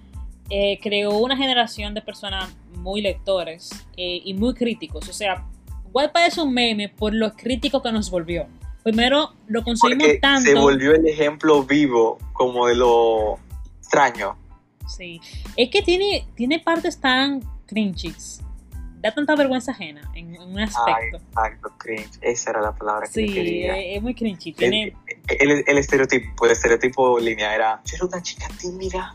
eh, 0.49 0.79
creó 0.81 1.15
una 1.17 1.37
generación 1.37 1.93
de 1.93 2.01
personas 2.01 2.49
muy 2.75 3.01
lectores 3.01 3.69
eh, 3.97 4.21
y 4.25 4.33
muy 4.33 4.55
críticos. 4.55 5.07
O 5.07 5.13
sea, 5.13 5.45
Wattpad 5.93 6.25
es 6.25 6.39
un 6.39 6.53
meme 6.53 6.89
por 6.89 7.13
lo 7.13 7.35
crítico 7.35 7.83
que 7.83 7.91
nos 7.91 8.09
volvió. 8.09 8.47
Primero, 8.83 9.33
lo 9.47 9.63
conseguimos 9.63 10.03
Porque 10.07 10.19
tanto. 10.19 10.49
se 10.49 10.55
volvió 10.55 10.93
el 10.95 11.05
ejemplo 11.07 11.63
vivo 11.63 12.17
como 12.33 12.67
de 12.67 12.75
lo 12.75 13.37
extraño. 13.79 14.37
Sí. 14.87 15.19
Es 15.55 15.69
que 15.69 15.81
tiene, 15.81 16.27
tiene 16.35 16.59
partes 16.59 16.99
tan 16.99 17.41
cringes 17.67 18.41
da 19.01 19.13
tanta 19.13 19.33
vergüenza 19.35 19.71
ajena 19.71 20.01
en, 20.13 20.35
en 20.35 20.41
un 20.41 20.59
aspecto. 20.59 21.17
exacto, 21.17 21.71
cringe. 21.77 22.09
Esa 22.21 22.49
era 22.49 22.61
la 22.61 22.75
palabra 22.75 23.07
que 23.07 23.13
sí, 23.13 23.27
yo 23.27 23.33
quería. 23.33 23.77
es, 23.77 23.97
es 23.97 24.01
muy 24.03 24.13
cringy. 24.13 24.49
El, 24.49 24.55
Tiene, 24.55 24.95
el- 25.39 25.63
el 25.65 25.77
estereotipo, 25.77 26.45
el 26.45 26.51
estereotipo 26.51 27.17
línea 27.19 27.55
era, 27.55 27.81
yo 27.85 27.95
era 27.95 28.05
una 28.07 28.21
chica 28.21 28.47
tímida, 28.59 29.13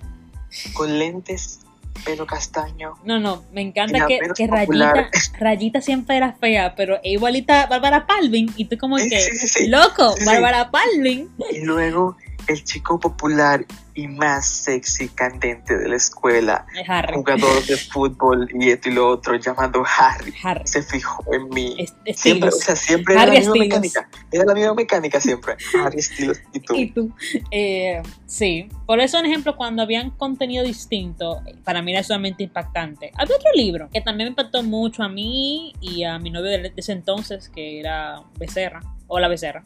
con 0.72 0.98
lentes, 0.98 1.60
pelo 2.04 2.26
castaño. 2.26 2.94
no, 3.04 3.18
no, 3.18 3.44
me 3.52 3.62
encanta 3.62 4.06
que. 4.06 4.46
Rayita, 4.46 5.10
Rayita 5.38 5.80
siempre 5.80 6.16
era 6.16 6.32
fea, 6.32 6.74
pero 6.76 6.98
igualita 7.02 7.66
Bárbara 7.66 8.06
Palvin. 8.06 8.52
Y 8.56 8.66
tú 8.66 8.76
como 8.78 8.96
que, 8.96 9.20
sí, 9.20 9.36
sí, 9.36 9.48
sí. 9.48 9.68
loco. 9.68 10.14
Bárbara 10.24 10.70
Palvin. 10.70 11.30
Y 11.52 11.64
luego 11.64 12.16
el 12.48 12.64
chico 12.64 12.98
popular 12.98 13.64
y 13.96 14.08
más 14.08 14.46
sexy 14.46 15.08
candente 15.08 15.76
de 15.78 15.88
la 15.88 15.96
escuela, 15.96 16.66
Harry. 16.88 17.14
jugador 17.14 17.64
de 17.64 17.76
fútbol 17.76 18.48
y 18.58 18.70
esto 18.70 18.88
y 18.88 18.92
lo 18.92 19.08
otro, 19.08 19.36
llamado 19.36 19.84
Harry, 19.98 20.34
Harry. 20.42 20.66
se 20.66 20.82
fijó 20.82 21.22
en 21.32 21.48
mí. 21.50 21.76
Es- 21.78 21.94
Siempre, 22.20 22.48
o 22.48 22.50
estilos. 22.50 22.58
sea, 22.60 22.76
siempre 22.76 23.14
era 23.14 23.26
la 23.26 23.32
misma 23.32 23.54
Estilos. 23.54 23.68
mecánica. 23.68 24.08
Era 24.32 24.44
la 24.46 24.54
misma 24.54 24.74
mecánica 24.74 25.20
siempre. 25.20 25.56
Harry 25.84 25.98
Estilos 26.00 26.40
y 26.52 26.60
tú. 26.60 26.74
Y 26.76 26.90
tú. 26.90 27.14
Eh, 27.52 28.02
sí, 28.26 28.68
por 28.86 28.98
eso, 29.00 29.18
un 29.20 29.26
ejemplo, 29.26 29.56
cuando 29.56 29.82
habían 29.82 30.10
contenido 30.10 30.64
distinto, 30.64 31.40
para 31.62 31.80
mí 31.82 31.92
era 31.92 32.02
sumamente 32.02 32.42
impactante. 32.42 33.12
Había 33.16 33.36
otro 33.36 33.50
libro 33.54 33.88
que 33.92 34.00
también 34.00 34.26
me 34.26 34.30
impactó 34.30 34.62
mucho 34.64 35.02
a 35.04 35.08
mí 35.08 35.72
y 35.80 36.02
a 36.04 36.18
mi 36.18 36.30
novio 36.30 36.50
de 36.50 36.72
ese 36.76 36.92
entonces, 36.92 37.48
que 37.48 37.78
era 37.80 38.22
Becerra, 38.38 38.80
o 39.06 39.18
la 39.20 39.28
Becerra. 39.28 39.62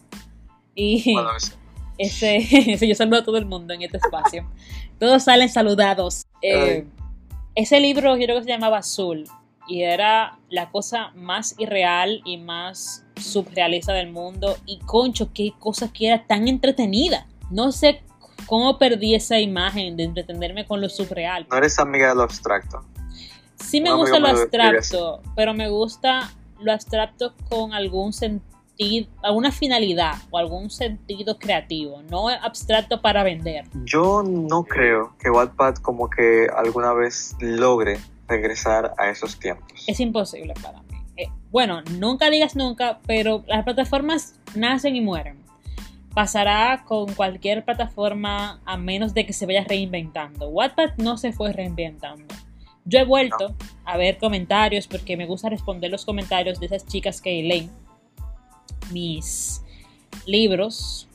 Y 0.74 1.14
Bueno, 1.14 1.36
es- 1.36 1.56
ese, 1.98 2.36
ese 2.72 2.88
yo 2.88 2.94
saludo 2.94 3.20
a 3.20 3.24
todo 3.24 3.36
el 3.36 3.46
mundo 3.46 3.74
en 3.74 3.82
este 3.82 3.98
espacio. 3.98 4.48
Todos 4.98 5.24
salen 5.24 5.48
saludados. 5.48 6.24
Eh, 6.42 6.86
ese 7.54 7.80
libro 7.80 8.16
yo 8.16 8.24
creo 8.24 8.36
que 8.38 8.44
se 8.44 8.50
llamaba 8.50 8.78
Azul 8.78 9.24
y 9.68 9.82
era 9.82 10.38
la 10.48 10.70
cosa 10.70 11.10
más 11.14 11.54
irreal 11.58 12.22
y 12.24 12.38
más 12.38 13.04
surrealista 13.16 13.92
del 13.92 14.10
mundo. 14.10 14.56
Y 14.64 14.78
concho, 14.78 15.30
qué 15.34 15.52
cosa 15.58 15.92
que 15.92 16.08
era 16.08 16.26
tan 16.26 16.48
entretenida. 16.48 17.26
No 17.50 17.70
sé 17.72 18.02
cómo 18.46 18.78
perdí 18.78 19.14
esa 19.14 19.38
imagen 19.38 19.96
de 19.96 20.04
entretenerme 20.04 20.66
con 20.66 20.80
lo 20.80 20.88
surreal. 20.88 21.46
no 21.50 21.56
eres 21.58 21.78
amiga 21.78 22.08
de 22.08 22.14
lo 22.14 22.22
abstracto. 22.22 22.84
Sí 23.56 23.80
me 23.80 23.92
Un 23.92 24.00
gusta 24.00 24.18
lo 24.18 24.28
abstracto, 24.28 25.22
pero 25.36 25.52
me 25.52 25.68
gusta 25.68 26.32
lo 26.60 26.72
abstracto 26.72 27.34
con 27.48 27.74
algún 27.74 28.12
sentido, 28.12 28.57
alguna 29.22 29.50
finalidad 29.50 30.14
o 30.30 30.38
algún 30.38 30.70
sentido 30.70 31.38
creativo, 31.38 32.02
no 32.02 32.28
abstracto 32.28 33.00
para 33.00 33.24
vender. 33.24 33.64
Yo 33.84 34.22
no 34.22 34.64
creo 34.64 35.16
que 35.18 35.30
Wattpad 35.30 35.76
como 35.76 36.08
que 36.08 36.46
alguna 36.56 36.92
vez 36.92 37.34
logre 37.40 37.98
regresar 38.28 38.94
a 38.98 39.10
esos 39.10 39.38
tiempos. 39.38 39.84
Es 39.86 39.98
imposible 40.00 40.54
para 40.62 40.80
mí. 40.82 40.96
Eh, 41.16 41.28
bueno, 41.50 41.82
nunca 41.98 42.30
digas 42.30 42.54
nunca, 42.54 43.00
pero 43.06 43.42
las 43.48 43.64
plataformas 43.64 44.38
nacen 44.54 44.94
y 44.94 45.00
mueren. 45.00 45.42
Pasará 46.14 46.84
con 46.86 47.12
cualquier 47.14 47.64
plataforma 47.64 48.60
a 48.64 48.76
menos 48.76 49.14
de 49.14 49.26
que 49.26 49.32
se 49.32 49.46
vaya 49.46 49.64
reinventando. 49.64 50.48
Wattpad 50.48 50.96
no 50.98 51.16
se 51.18 51.32
fue 51.32 51.52
reinventando. 51.52 52.34
Yo 52.84 53.00
he 53.00 53.04
vuelto 53.04 53.54
a 53.84 53.96
ver 53.96 54.18
comentarios 54.18 54.86
porque 54.86 55.16
me 55.16 55.26
gusta 55.26 55.48
responder 55.48 55.90
los 55.90 56.04
comentarios 56.04 56.58
de 56.60 56.66
esas 56.66 56.86
chicas 56.86 57.20
que 57.20 57.42
leen 57.42 57.70
mis 58.92 59.62
libros, 60.26 61.08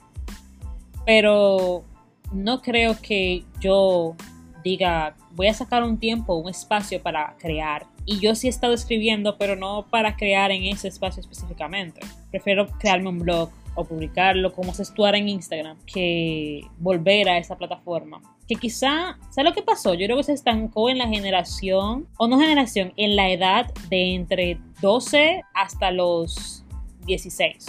pero 1.06 1.84
no 2.32 2.62
creo 2.62 3.00
que 3.02 3.44
yo 3.60 4.16
diga, 4.64 5.16
voy 5.36 5.48
a 5.48 5.54
sacar 5.54 5.84
un 5.84 5.98
tiempo, 5.98 6.36
un 6.36 6.50
espacio 6.50 7.02
para 7.02 7.36
crear. 7.38 7.86
Y 8.06 8.20
yo 8.20 8.36
sí 8.36 8.48
he 8.48 8.50
estado 8.50 8.74
escribiendo, 8.74 9.38
pero 9.38 9.56
no 9.56 9.86
para 9.90 10.16
crear 10.16 10.52
en 10.52 10.64
ese 10.64 10.88
espacio 10.88 11.22
específicamente. 11.22 12.02
Prefiero 12.32 12.68
crearme 12.80 13.10
un 13.10 13.20
blog 13.20 13.50
o 13.76 13.86
publicarlo 13.86 14.54
como 14.54 14.72
haces 14.72 14.94
tú 14.94 15.06
ahora 15.06 15.18
en 15.18 15.30
Instagram 15.30 15.78
que 15.86 16.62
volver 16.78 17.30
a 17.30 17.38
esa 17.38 17.58
plataforma. 17.58 18.22
Que 18.48 18.56
quizá, 18.56 19.18
¿sabes 19.30 19.50
lo 19.50 19.54
que 19.54 19.64
pasó? 19.64 19.94
Yo 19.94 20.06
creo 20.06 20.18
que 20.18 20.24
se 20.24 20.34
estancó 20.34 20.90
en 20.90 20.98
la 20.98 21.08
generación, 21.08 22.08
o 22.18 22.28
no 22.28 22.40
generación, 22.40 22.94
en 22.98 23.16
la 23.16 23.30
edad 23.32 23.74
de 23.90 24.16
entre 24.16 24.60
12 24.82 25.42
hasta 25.54 25.92
los 25.92 26.63
16. 27.06 27.66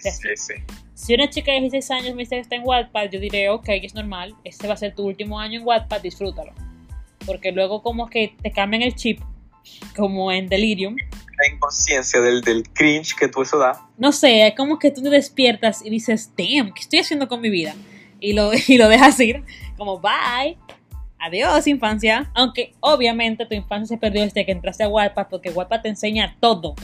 Sí, 0.00 0.36
sí. 0.36 0.54
Si 0.94 1.14
una 1.14 1.28
chica 1.28 1.52
de 1.52 1.60
16 1.60 1.90
años 1.90 2.14
me 2.14 2.22
dice 2.22 2.36
que 2.36 2.42
está 2.42 2.56
en 2.56 2.62
Wattpad, 2.64 3.10
yo 3.10 3.20
diré, 3.20 3.48
ok, 3.48 3.68
es 3.68 3.94
normal, 3.94 4.34
este 4.44 4.66
va 4.66 4.74
a 4.74 4.76
ser 4.76 4.94
tu 4.94 5.04
último 5.04 5.38
año 5.40 5.60
en 5.60 5.66
Wattpad, 5.66 6.00
disfrútalo. 6.00 6.52
Porque 7.26 7.52
luego 7.52 7.82
como 7.82 8.08
que 8.08 8.34
te 8.42 8.52
cambian 8.52 8.82
el 8.82 8.94
chip, 8.94 9.20
como 9.96 10.30
en 10.30 10.48
Delirium. 10.48 10.96
La 10.96 11.52
inconsciencia 11.52 12.20
del, 12.20 12.42
del 12.42 12.68
cringe 12.70 13.14
que 13.16 13.28
tú 13.28 13.42
eso 13.42 13.58
da. 13.58 13.88
No 13.98 14.12
sé, 14.12 14.46
es 14.46 14.54
como 14.54 14.78
que 14.78 14.90
tú 14.90 15.02
te 15.02 15.10
despiertas 15.10 15.84
y 15.84 15.90
dices, 15.90 16.30
damn, 16.36 16.72
¿qué 16.72 16.80
estoy 16.80 17.00
haciendo 17.00 17.28
con 17.28 17.40
mi 17.40 17.50
vida? 17.50 17.74
Y 18.20 18.34
lo, 18.34 18.52
y 18.68 18.78
lo 18.78 18.88
dejas 18.88 19.18
ir, 19.20 19.42
como 19.76 20.00
bye. 20.00 20.56
Adiós, 21.18 21.66
infancia. 21.66 22.30
Aunque 22.34 22.74
obviamente 22.80 23.46
tu 23.46 23.54
infancia 23.54 23.96
se 23.96 24.00
perdió 24.00 24.22
desde 24.22 24.44
que 24.44 24.52
entraste 24.52 24.84
a 24.84 24.88
Wattpad, 24.88 25.28
porque 25.28 25.50
Wattpad 25.50 25.80
te 25.80 25.88
enseña 25.88 26.36
todo. 26.38 26.74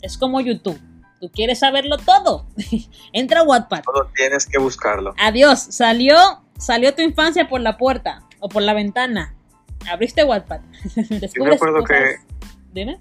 Es 0.00 0.16
como 0.16 0.40
YouTube. 0.40 0.80
Tú 1.24 1.30
quieres 1.32 1.60
saberlo 1.60 1.96
todo. 1.96 2.44
Entra 3.14 3.40
a 3.40 3.42
Wattpad. 3.44 3.82
Solo 3.82 4.10
tienes 4.14 4.44
que 4.44 4.58
buscarlo. 4.58 5.14
Adiós, 5.18 5.58
salió, 5.58 6.14
salió 6.58 6.94
tu 6.94 7.00
infancia 7.00 7.48
por 7.48 7.62
la 7.62 7.78
puerta 7.78 8.24
o 8.40 8.50
por 8.50 8.60
la 8.60 8.74
ventana. 8.74 9.34
Abriste 9.90 10.22
Wattpad. 10.22 10.60
Descubres 11.08 11.54
recuerdo 11.54 11.78
cosas- 11.80 12.20
Dime. 12.74 13.00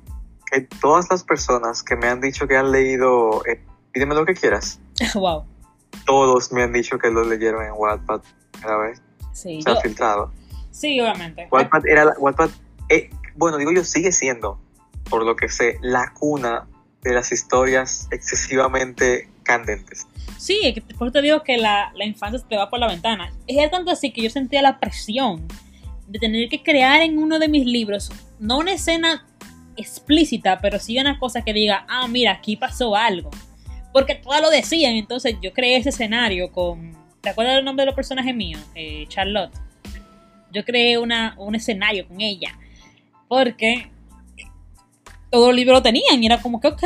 Que 0.49 0.61
todas 0.79 1.07
las 1.11 1.25
personas 1.25 1.83
que 1.83 1.97
me 1.97 2.07
han 2.07 2.21
dicho 2.21 2.47
que 2.47 2.55
han 2.55 2.71
leído 2.71 3.45
eh, 3.45 3.61
Pídeme 3.91 4.15
lo 4.15 4.25
que 4.25 4.35
quieras, 4.35 4.79
wow. 5.15 5.43
todos 6.05 6.53
me 6.53 6.63
han 6.63 6.71
dicho 6.71 6.97
que 6.97 7.09
lo 7.09 7.25
leyeron 7.25 7.65
en 7.65 7.73
Wattpad. 7.75 8.21
Sí, 9.33 9.61
sea, 9.61 9.73
yo- 9.75 9.81
filtrado. 9.81 10.31
sí, 10.71 10.97
obviamente. 11.01 11.49
Wattpad 11.51 11.85
era 11.87 12.05
la, 12.05 12.13
Wattpad, 12.17 12.51
eh, 12.87 13.09
bueno, 13.35 13.57
digo 13.57 13.73
yo, 13.73 13.83
sigue 13.83 14.13
siendo, 14.13 14.61
por 15.09 15.25
lo 15.25 15.35
que 15.35 15.49
sé, 15.49 15.77
la 15.81 16.13
cuna 16.17 16.69
de 17.03 17.13
las 17.13 17.31
historias 17.31 18.07
excesivamente 18.11 19.29
candentes. 19.43 20.07
Sí, 20.37 20.73
por 20.97 21.07
eso 21.07 21.13
te 21.13 21.21
digo 21.21 21.43
que 21.43 21.57
la, 21.57 21.91
la 21.95 22.05
infancia 22.05 22.39
se 22.39 22.45
te 22.45 22.57
va 22.57 22.69
por 22.69 22.79
la 22.79 22.87
ventana. 22.87 23.31
Es 23.47 23.71
tanto 23.71 23.91
así 23.91 24.11
que 24.11 24.21
yo 24.21 24.29
sentía 24.29 24.61
la 24.61 24.79
presión 24.79 25.47
de 26.07 26.19
tener 26.19 26.49
que 26.49 26.61
crear 26.61 27.01
en 27.01 27.17
uno 27.17 27.39
de 27.39 27.47
mis 27.47 27.65
libros, 27.65 28.11
no 28.39 28.59
una 28.59 28.73
escena 28.73 29.25
explícita, 29.75 30.59
pero 30.59 30.79
sí 30.79 30.99
una 30.99 31.17
cosa 31.17 31.41
que 31.43 31.53
diga, 31.53 31.85
ah, 31.89 32.07
mira, 32.07 32.33
aquí 32.33 32.55
pasó 32.55 32.95
algo. 32.95 33.31
Porque 33.91 34.15
todas 34.15 34.41
lo 34.41 34.49
decían, 34.49 34.95
entonces 34.95 35.35
yo 35.41 35.53
creé 35.53 35.77
ese 35.77 35.89
escenario 35.89 36.51
con... 36.51 36.97
¿Te 37.21 37.29
acuerdas 37.29 37.55
del 37.55 37.65
nombre 37.65 37.83
de 37.83 37.87
los 37.87 37.95
personajes 37.95 38.35
míos? 38.35 38.61
Eh, 38.75 39.05
Charlotte. 39.07 39.53
Yo 40.51 40.65
creé 40.65 40.97
una, 40.97 41.35
un 41.37 41.55
escenario 41.55 42.07
con 42.07 42.19
ella. 42.19 42.57
Porque 43.27 43.89
todo 45.33 45.49
el 45.49 45.55
libro 45.55 45.73
lo 45.73 45.81
tenían 45.81 46.21
y 46.21 46.27
era 46.27 46.39
como 46.41 46.61
que, 46.61 46.67
ok, 46.67 46.83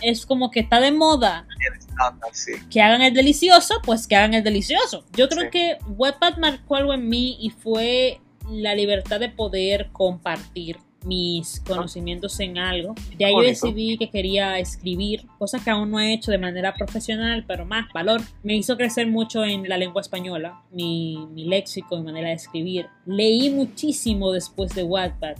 es 0.00 0.24
como 0.26 0.50
que 0.52 0.60
está 0.60 0.78
de 0.78 0.92
moda 0.92 1.44
Estándar, 1.76 2.30
sí. 2.32 2.52
que 2.70 2.80
hagan 2.80 3.02
el 3.02 3.12
delicioso, 3.12 3.74
pues 3.84 4.06
que 4.06 4.14
hagan 4.14 4.32
el 4.34 4.44
delicioso. 4.44 5.04
Yo 5.12 5.28
creo 5.28 5.44
Sí. 5.44 5.50
que 5.50 5.78
Wattpad 5.96 6.36
marcó 6.38 6.76
algo 6.76 6.94
en 6.94 7.08
mí 7.08 7.36
y 7.40 7.50
fue 7.50 8.20
la 8.48 8.76
libertad 8.76 9.18
de 9.18 9.28
poder 9.28 9.88
compartir 9.90 10.76
mis 11.04 11.58
conocimientos 11.60 12.38
en 12.38 12.58
algo. 12.58 12.94
De 13.16 13.24
ahí 13.24 13.32
yo 13.32 13.40
decidí 13.40 13.98
que 13.98 14.08
quería 14.10 14.58
escribir, 14.60 15.26
cosa 15.38 15.58
que 15.58 15.70
aún 15.70 15.90
no 15.90 15.98
he 15.98 16.12
hecho 16.12 16.30
de 16.30 16.38
manera 16.38 16.74
profesional, 16.74 17.44
pero 17.46 17.64
más 17.64 17.92
valor. 17.92 18.20
Me 18.44 18.54
hizo 18.54 18.76
crecer 18.76 19.06
mucho 19.08 19.44
en 19.44 19.68
la 19.68 19.78
lengua 19.78 20.00
española, 20.02 20.62
mi, 20.70 21.26
mi 21.32 21.44
léxico, 21.44 21.96
mi 21.96 22.04
manera 22.04 22.28
de 22.28 22.34
escribir. 22.34 22.86
Leí 23.04 23.50
muchísimo 23.50 24.30
después 24.32 24.74
de 24.76 24.84
Wattpad, 24.84 25.36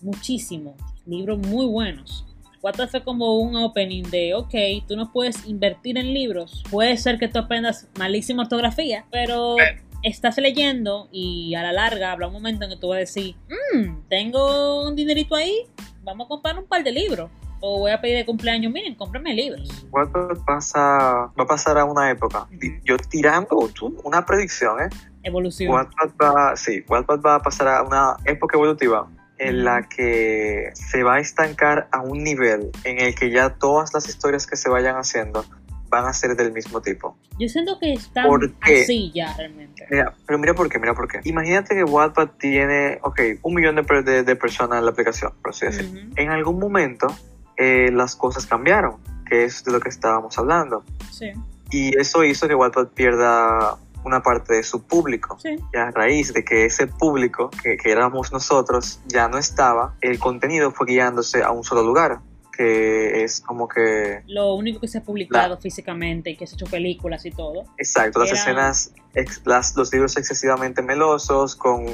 muchísimo. 0.00 0.74
Libros 1.06 1.38
muy 1.38 1.66
buenos. 1.66 2.26
Wattpad 2.62 2.88
fue 2.90 3.02
como 3.02 3.38
un 3.38 3.56
opening 3.56 4.02
de, 4.04 4.34
ok, 4.34 4.54
tú 4.86 4.96
no 4.96 5.10
puedes 5.12 5.46
invertir 5.46 5.96
en 5.96 6.12
libros. 6.12 6.62
Puede 6.70 6.96
ser 6.98 7.18
que 7.18 7.26
tú 7.28 7.38
aprendas 7.38 7.88
malísima 7.98 8.42
ortografía, 8.42 9.06
pero 9.10 9.56
estás 10.02 10.36
leyendo 10.38 11.08
y 11.10 11.54
a 11.54 11.62
la 11.62 11.72
larga 11.72 12.12
habrá 12.12 12.26
un 12.26 12.32
momento 12.32 12.64
en 12.64 12.70
que 12.70 12.76
tú 12.76 12.88
vas 12.88 12.96
a 12.96 13.00
decir, 13.00 13.34
"Mm, 13.74 14.08
tengo 14.08 14.86
un 14.86 14.94
dinerito 14.94 15.34
ahí, 15.34 15.66
vamos 16.02 16.26
a 16.26 16.28
comprar 16.28 16.58
un 16.58 16.66
par 16.66 16.84
de 16.84 16.92
libros. 16.92 17.30
O 17.62 17.80
voy 17.80 17.90
a 17.90 18.00
pedir 18.00 18.16
de 18.16 18.24
cumpleaños, 18.24 18.72
miren, 18.72 18.94
cómprame 18.94 19.34
libros. 19.34 19.68
Wattpad 19.90 20.44
pasa, 20.46 21.30
va 21.38 21.44
a 21.44 21.46
pasar 21.46 21.76
a 21.76 21.84
una 21.84 22.10
época. 22.10 22.48
Yo 22.84 22.96
tirando 22.96 23.68
tú, 23.74 24.00
una 24.02 24.24
predicción, 24.24 24.80
¿eh? 24.80 24.88
Evolución. 25.22 25.70
Wattpad 25.70 26.10
va, 26.18 26.56
sí, 26.56 26.82
Wattpad 26.88 27.20
va 27.20 27.34
a 27.34 27.42
pasar 27.42 27.68
a 27.68 27.82
una 27.82 28.16
época 28.24 28.56
evolutiva 28.56 29.06
en 29.40 29.64
la 29.64 29.88
que 29.88 30.70
se 30.74 31.02
va 31.02 31.14
a 31.16 31.20
estancar 31.20 31.88
a 31.92 32.00
un 32.02 32.22
nivel 32.22 32.70
en 32.84 32.98
el 33.00 33.14
que 33.14 33.30
ya 33.30 33.50
todas 33.54 33.92
las 33.94 34.08
historias 34.08 34.46
que 34.46 34.56
se 34.56 34.68
vayan 34.68 34.96
haciendo 34.96 35.44
van 35.88 36.06
a 36.06 36.12
ser 36.12 36.36
del 36.36 36.52
mismo 36.52 36.80
tipo. 36.82 37.16
Yo 37.38 37.48
siento 37.48 37.78
que 37.80 37.94
están 37.94 38.26
así 38.60 39.10
ya 39.12 39.34
realmente. 39.36 39.86
Mira, 39.90 40.14
pero 40.26 40.38
mira 40.38 40.54
por 40.54 40.68
qué, 40.68 40.78
mira 40.78 40.94
por 40.94 41.08
qué. 41.08 41.20
Imagínate 41.24 41.74
que 41.74 41.82
Wattpad 41.82 42.28
tiene, 42.38 42.98
ok, 43.02 43.20
un 43.42 43.54
millón 43.54 43.74
de, 43.76 44.02
de- 44.02 44.22
de 44.22 44.36
personas 44.36 44.78
en 44.78 44.84
la 44.84 44.90
aplicación, 44.92 45.32
por 45.42 45.50
así 45.50 45.66
decirlo. 45.66 45.98
Ujú, 46.00 46.12
En 46.16 46.30
algún 46.30 46.58
momento 46.60 47.08
eh, 47.56 47.90
las 47.92 48.14
cosas 48.14 48.46
cambiaron, 48.46 48.98
que 49.28 49.44
es 49.44 49.64
de 49.64 49.72
lo 49.72 49.80
que 49.80 49.88
estábamos 49.88 50.38
hablando. 50.38 50.84
Sí, 51.10 51.32
Y 51.72 51.98
eso 51.98 52.22
hizo 52.24 52.46
que 52.46 52.54
Wattpad 52.54 52.88
pierda 52.88 53.76
una 54.04 54.22
parte 54.22 54.54
de 54.54 54.62
su 54.62 54.82
público. 54.82 55.38
sí. 55.40 55.56
Y 55.72 55.76
a 55.76 55.90
raíz 55.90 56.32
de 56.32 56.44
que 56.44 56.64
ese 56.64 56.86
público, 56.86 57.50
que, 57.62 57.76
que 57.76 57.90
éramos 57.92 58.32
nosotros, 58.32 59.00
ya 59.06 59.28
no 59.28 59.38
estaba, 59.38 59.94
el 60.00 60.18
contenido 60.18 60.70
fue 60.72 60.86
guiándose 60.86 61.42
a 61.42 61.50
un 61.50 61.64
solo 61.64 61.82
lugar, 61.82 62.20
que 62.56 63.22
es 63.22 63.40
como 63.40 63.68
que, 63.68 64.22
Lo 64.26 64.54
único 64.54 64.80
que 64.80 64.88
se 64.88 64.98
ha 64.98 65.02
publicado 65.02 65.56
físicamente 65.58 66.30
y 66.30 66.36
que 66.36 66.46
se 66.46 66.54
ha 66.54 66.56
hecho 66.56 66.66
películas 66.66 67.24
y 67.24 67.30
todo. 67.30 67.64
exacto, 67.78 68.18
las 68.20 68.32
escenas, 68.32 68.92
ex- 69.14 69.40
las, 69.46 69.74
los 69.76 69.92
libros 69.92 70.16
excesivamente 70.16 70.82
melosos, 70.82 71.56
con 71.56 71.86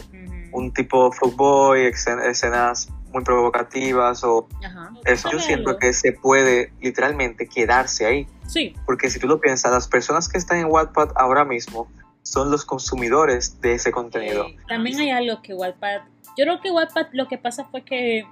un 0.52 0.72
tipo 0.72 1.12
fuckboy, 1.12 1.82
escen- 1.86 2.24
escenas 2.24 2.88
muy 3.16 3.24
provocativas 3.24 4.22
o 4.24 4.46
Ajá. 4.62 4.92
eso. 5.06 5.30
Yo 5.32 5.40
siento 5.40 5.78
que 5.78 5.92
se 5.92 6.12
puede 6.12 6.72
literalmente 6.80 7.48
quedarse 7.48 8.04
ahí, 8.04 8.26
Sí, 8.46 8.74
porque 8.84 9.10
si 9.10 9.18
tú 9.18 9.26
lo 9.26 9.40
piensas, 9.40 9.72
las 9.72 9.88
personas 9.88 10.28
que 10.28 10.38
están 10.38 10.58
en 10.58 10.66
Wattpad 10.66 11.10
ahora 11.16 11.44
mismo 11.44 11.90
son 12.22 12.50
los 12.50 12.64
consumidores 12.64 13.60
de 13.60 13.72
ese 13.72 13.90
contenido. 13.90 14.46
Eh, 14.46 14.56
También 14.68 15.00
hay 15.00 15.10
algo 15.10 15.42
que 15.42 15.54
Wattpad, 15.54 16.02
yo 16.36 16.44
creo 16.44 16.60
que 16.60 16.70
Wattpad 16.70 17.06
lo 17.12 17.26
que 17.26 17.38
pasa 17.38 17.64
fue 17.64 17.82
que 17.82 18.24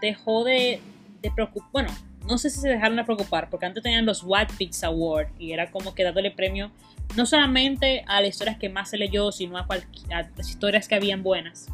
dejó 0.00 0.42
de, 0.44 0.80
de 1.20 1.30
preocupar, 1.30 1.68
bueno, 1.72 1.90
no 2.26 2.38
sé 2.38 2.48
si 2.50 2.60
se 2.60 2.68
dejaron 2.68 2.96
de 2.96 3.04
preocupar, 3.04 3.50
porque 3.50 3.66
antes 3.66 3.82
tenían 3.82 4.06
los 4.06 4.22
Wattpix 4.24 4.82
Award 4.84 5.28
y 5.38 5.52
era 5.52 5.70
como 5.70 5.94
que 5.94 6.02
dándole 6.02 6.30
premio 6.30 6.70
no 7.16 7.26
solamente 7.26 8.02
a 8.08 8.20
las 8.22 8.30
historias 8.30 8.56
que 8.58 8.70
más 8.70 8.90
se 8.90 8.96
leyó, 8.96 9.30
sino 9.30 9.58
a, 9.58 9.66
a 9.68 10.22
las 10.36 10.48
historias 10.48 10.88
que 10.88 10.94
habían 10.94 11.22
buenas. 11.22 11.68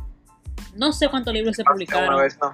No 0.76 0.92
sé 0.92 1.08
cuántos 1.08 1.32
libros 1.34 1.56
se 1.56 1.64
publicaron. 1.64 2.20
Vez, 2.20 2.38
no. 2.40 2.52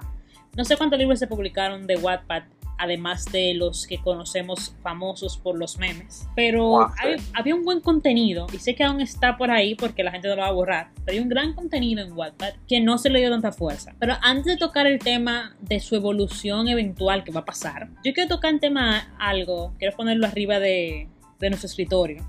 No 0.55 0.65
sé 0.65 0.75
cuántos 0.77 0.97
libros 0.99 1.19
se 1.19 1.27
publicaron 1.27 1.85
de 1.85 1.97
Wattpad, 1.97 2.43
además 2.79 3.25
de 3.31 3.53
los 3.55 3.85
que 3.87 3.99
conocemos 3.99 4.75
famosos 4.81 5.37
por 5.37 5.57
los 5.57 5.77
memes. 5.77 6.27
Pero 6.35 6.63
Wow, 6.67 6.87
hay- 6.97 7.19
sí. 7.19 7.25
había 7.33 7.55
un 7.55 7.63
buen 7.63 7.79
contenido, 7.81 8.47
y 8.53 8.57
sé 8.59 8.75
que 8.75 8.83
aún 8.83 9.01
está 9.01 9.37
por 9.37 9.49
ahí 9.51 9.75
porque 9.75 10.03
la 10.03 10.11
gente 10.11 10.27
no 10.27 10.35
lo 10.35 10.41
va 10.43 10.47
a 10.47 10.51
borrar, 10.51 10.89
pero 11.05 11.15
hay 11.17 11.19
un 11.23 11.29
gran 11.29 11.53
contenido 11.53 12.03
en 12.03 12.13
Wattpad 12.13 12.53
que 12.67 12.79
no 12.79 12.97
se 12.99 13.09
le 13.09 13.19
dio 13.19 13.29
tanta 13.29 13.51
fuerza. 13.51 13.93
Pero 13.99 14.13
antes 14.21 14.45
de 14.45 14.57
tocar 14.57 14.85
el 14.87 14.99
tema 14.99 15.55
de 15.59 15.79
su 15.79 15.95
evolución 15.95 16.67
eventual 16.67 17.23
que 17.23 17.31
va 17.31 17.41
a 17.41 17.45
pasar, 17.45 17.89
yo 18.03 18.13
quiero 18.13 18.27
tocar 18.29 18.51
en 18.51 18.59
tema 18.59 19.15
algo, 19.19 19.73
quiero 19.79 19.95
ponerlo 19.95 20.25
arriba 20.27 20.59
de, 20.59 21.07
de 21.39 21.49
nuestro 21.49 21.67
escritorio 21.67 22.25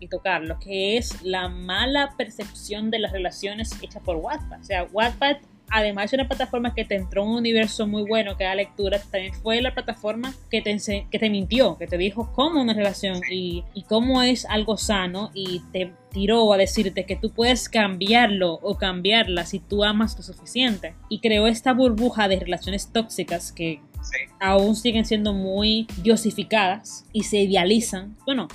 y 0.00 0.08
tocarlo, 0.08 0.58
que 0.58 0.96
es 0.96 1.22
la 1.22 1.48
mala 1.48 2.14
percepción 2.16 2.90
de 2.90 2.98
las 2.98 3.12
relaciones 3.12 3.70
hechas 3.82 4.02
por 4.02 4.16
Wattpad. 4.16 4.60
O 4.60 4.64
sea, 4.64 4.84
Wattpad, 4.92 5.36
además 5.70 6.10
de 6.10 6.16
una 6.18 6.28
plataforma 6.28 6.74
que 6.74 6.84
te 6.84 6.94
entró 6.94 7.22
en 7.22 7.30
un 7.30 7.36
universo 7.38 7.86
muy 7.86 8.02
bueno, 8.02 8.36
que 8.36 8.44
da 8.44 8.54
lectura, 8.54 8.98
también 9.10 9.32
fue 9.34 9.60
la 9.62 9.74
plataforma 9.74 10.34
que 10.50 10.60
te, 10.60 10.76
que 11.10 11.18
te 11.18 11.30
mintió, 11.30 11.76
que 11.78 11.86
te 11.86 11.96
dijo 11.98 12.30
cómo 12.34 12.60
una 12.62 12.74
relación 12.74 13.20
y, 13.30 13.64
y 13.74 13.82
cómo 13.84 14.22
es 14.22 14.44
algo 14.46 14.76
sano 14.76 15.30
y 15.34 15.60
te 15.72 15.92
tiró 16.10 16.52
a 16.52 16.56
decirte 16.56 17.06
que 17.06 17.16
tú 17.16 17.30
puedes 17.30 17.68
cambiarlo 17.68 18.52
o 18.62 18.76
cambiarla 18.76 19.46
si 19.46 19.58
tú 19.58 19.82
amas 19.84 20.16
lo 20.16 20.22
suficiente. 20.22 20.94
Y 21.08 21.20
creó 21.20 21.46
esta 21.46 21.72
burbuja 21.72 22.28
de 22.28 22.38
relaciones 22.38 22.92
tóxicas 22.92 23.50
que 23.52 23.80
Sí. 24.04 24.18
aún 24.38 24.76
siguen 24.76 25.06
siendo 25.06 25.32
muy 25.32 25.86
diosificadas 26.02 27.06
y 27.14 27.22
se 27.22 27.38
idealizan. 27.38 28.16
Bueno, 28.26 28.48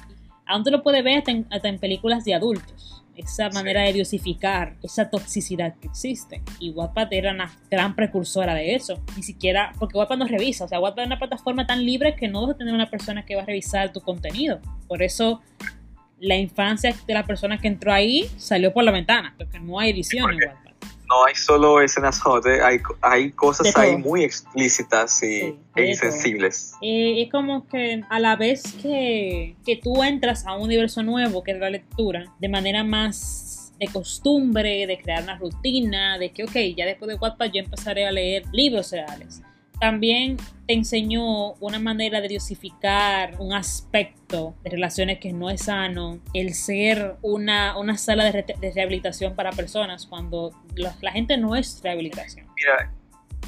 aún 0.50 0.64
te 0.66 0.72
lo 0.72 0.84
puedes 0.84 1.04
ver 1.04 1.20
hasta 1.20 1.32
en, 1.32 1.46
hasta 1.50 1.70
en 1.70 1.80
películas 1.80 2.26
de 2.26 2.34
adultos. 2.34 3.04
Esa 3.16 3.50
Sí. 3.52 3.54
manera 3.56 3.82
de 3.84 3.92
diosificar 3.94 4.76
esa 4.82 5.10
toxicidad 5.10 5.76
que 5.76 5.88
existe. 5.88 6.42
Y 6.60 6.72
Wattpad 6.72 7.12
era 7.12 7.32
una 7.34 7.52
gran 7.70 7.94
precursora 7.96 8.54
de 8.56 8.76
eso. 8.76 9.02
Ni 9.18 9.24
siquiera, 9.24 9.74
porque 9.78 9.98
Wattpad 9.98 10.18
no 10.18 10.26
revisa. 10.28 10.64
O 10.64 10.68
sea, 10.70 10.80
Wattpad 10.80 11.04
es 11.04 11.08
una 11.08 11.20
plataforma 11.20 11.68
tan 11.68 11.86
libre 11.86 12.16
que 12.16 12.28
no 12.30 12.42
vas 12.48 12.56
a 12.56 12.58
tener 12.58 12.74
una 12.74 12.90
persona 12.90 13.26
que 13.26 13.36
va 13.36 13.42
a 13.42 13.46
revisar 13.46 13.92
tu 13.92 14.00
contenido. 14.02 14.60
Por 14.88 15.04
eso 15.04 15.42
la 16.22 16.36
infancia 16.38 16.96
de 17.08 17.14
la 17.14 17.26
persona 17.26 17.58
que 17.60 17.68
entró 17.68 17.92
ahí 17.94 18.26
salió 18.38 18.74
por 18.74 18.84
la 18.86 18.92
ventana. 18.92 19.36
Porque 19.38 19.60
no 19.60 19.80
hay 19.80 19.92
edición 19.92 20.24
porque- 20.32 20.48
Wattpad. 20.48 20.69
No 21.10 21.26
hay 21.26 21.36
solo 21.36 21.82
escenas 21.82 22.22
hot, 22.22 22.46
¿eh? 22.46 22.62
hay, 22.62 22.78
hay 23.02 23.32
cosas 23.32 23.76
ahí 23.76 23.98
muy 23.98 24.24
explícitas 24.24 25.24
y, 25.24 25.40
Sí, 25.40 25.60
e 25.76 25.86
insensibles. 25.88 26.74
Eh, 26.82 27.24
es 27.24 27.32
como 27.32 27.68
que 27.68 28.04
a 28.10 28.20
la 28.20 28.36
vez 28.36 28.74
que, 28.82 29.56
que 29.66 29.76
tú 29.76 30.04
entras 30.04 30.46
a 30.46 30.56
un 30.56 30.64
universo 30.64 31.02
nuevo, 31.02 31.44
que 31.44 31.52
es 31.52 31.60
la 31.60 31.70
lectura, 31.70 32.32
de 32.40 32.50
manera 32.50 32.84
más 32.84 33.74
de 33.80 33.88
costumbre, 33.88 34.86
de 34.86 35.00
crear 35.02 35.24
una 35.24 35.38
rutina, 35.38 36.18
de 36.18 36.32
que, 36.32 36.44
ok, 36.44 36.56
ya 36.76 36.86
después 36.86 37.10
de 37.10 37.16
Wattpad 37.16 37.52
yo 37.54 37.62
empezaré 37.62 38.06
a 38.06 38.12
leer 38.12 38.44
libros 38.52 38.92
reales. 38.92 39.42
También 39.80 40.38
te 40.68 40.74
enseñó 40.74 41.54
una 41.54 41.80
manera 41.80 42.22
de 42.22 42.28
diosificar 42.28 43.36
un 43.40 43.54
aspecto 43.54 44.54
de 44.64 44.70
relaciones 44.72 45.20
que 45.20 45.32
no 45.34 45.50
es 45.50 45.64
sano, 45.64 46.20
el 46.34 46.54
ser 46.54 47.16
una, 47.22 47.78
una 47.78 47.98
sala 47.98 48.26
de, 48.26 48.32
re- 48.32 48.56
de 48.60 48.72
rehabilitación 48.72 49.36
para 49.36 49.52
personas 49.52 50.06
cuando 50.06 50.52
la, 50.76 50.96
la 51.02 51.12
gente 51.12 51.38
no 51.38 51.56
es 51.56 51.82
rehabilitación. 51.84 52.46
Mira, 52.56 52.92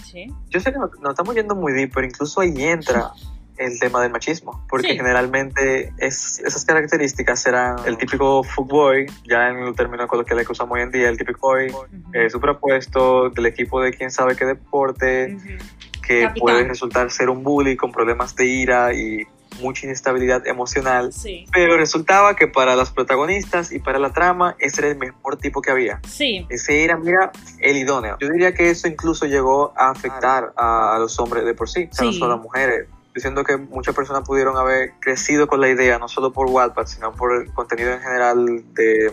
¿sí? 0.04 0.28
yo 0.50 0.60
sé 0.60 0.72
que 0.72 0.80
nos, 0.80 0.90
nos 1.00 1.10
estamos 1.12 1.36
yendo 1.36 1.54
muy 1.56 1.74
deep, 1.74 1.92
pero 1.94 2.08
incluso 2.08 2.42
ahí 2.42 2.54
entra 2.64 3.12
el 3.58 3.78
tema 3.80 4.02
del 4.02 4.12
machismo, 4.12 4.66
porque 4.70 4.88
Sí. 4.88 4.98
generalmente 4.98 5.94
es, 6.00 6.40
esas 6.40 6.66
características 6.66 7.40
serán 7.42 7.76
el 7.86 7.96
típico 7.98 8.42
fuckboy, 8.44 9.06
ya 9.30 9.50
en 9.50 9.58
el 9.60 9.76
término 9.76 10.08
coloquial 10.08 10.44
que 10.44 10.52
usamos 10.52 10.76
hoy 10.78 10.82
en 10.82 10.92
día, 10.92 11.10
el 11.10 11.18
típico 11.18 11.50
boy 11.50 11.68
Ujú. 11.70 11.86
eh, 12.14 12.30
superpuesto 12.30 13.30
del 13.30 13.46
equipo 13.46 13.80
de 13.82 13.92
quién 13.94 14.10
sabe 14.10 14.36
qué 14.36 14.46
deporte, 14.46 15.36
Ujú. 15.36 15.50
Que 16.02 16.22
Capitán. 16.24 16.40
puede 16.42 16.64
resultar 16.68 17.12
ser 17.12 17.30
un 17.30 17.44
bully 17.44 17.76
con 17.78 17.92
problemas 17.92 18.36
de 18.36 18.46
ira 18.46 18.94
y 18.94 19.24
mucha 19.62 19.86
inestabilidad 19.86 20.48
emocional. 20.48 21.12
Sí. 21.14 21.46
Pero 21.52 21.78
resultaba 21.78 22.36
que 22.36 22.48
para 22.48 22.76
los 22.76 22.90
protagonistas 22.92 23.72
y 23.72 23.80
para 23.80 24.00
la 24.00 24.12
trama, 24.12 24.56
ese 24.60 24.82
era 24.82 24.90
el 24.92 24.98
mejor 24.98 25.38
tipo 25.38 25.62
que 25.62 25.72
había. 25.72 26.00
Sí, 26.08 26.46
Ese 26.50 26.84
era, 26.84 26.98
mira, 26.98 27.32
el 27.60 27.78
idóneo. 27.78 28.18
Yo 28.20 28.30
diría 28.30 28.54
que 28.54 28.70
eso 28.70 28.88
incluso 28.88 29.26
llegó 29.26 29.74
a 29.78 29.90
afectar 29.92 30.54
a, 30.56 30.96
a 30.96 31.00
los 31.00 31.20
hombres 31.20 31.46
de 31.46 31.54
por 31.54 31.70
sí, 31.70 31.90
o 31.92 31.94
sea, 31.94 32.06
no 32.06 32.12
Sí. 32.14 32.20
solo 32.20 32.34
a 32.34 32.36
las 32.38 32.44
mujeres. 32.44 32.88
Yo 33.14 33.20
siento 33.20 33.44
que 33.44 33.58
muchas 33.58 33.94
personas 33.94 34.26
pudieron 34.26 34.56
haber 34.56 34.94
crecido 35.02 35.46
con 35.48 35.60
la 35.60 35.68
idea, 35.68 36.00
no 36.00 36.08
solo 36.08 36.32
por 36.32 36.48
Wattpad, 36.50 36.86
sino 36.86 37.12
por 37.12 37.34
el 37.36 37.52
contenido 37.54 37.92
en 37.92 38.00
general 38.00 38.64
de 38.74 39.12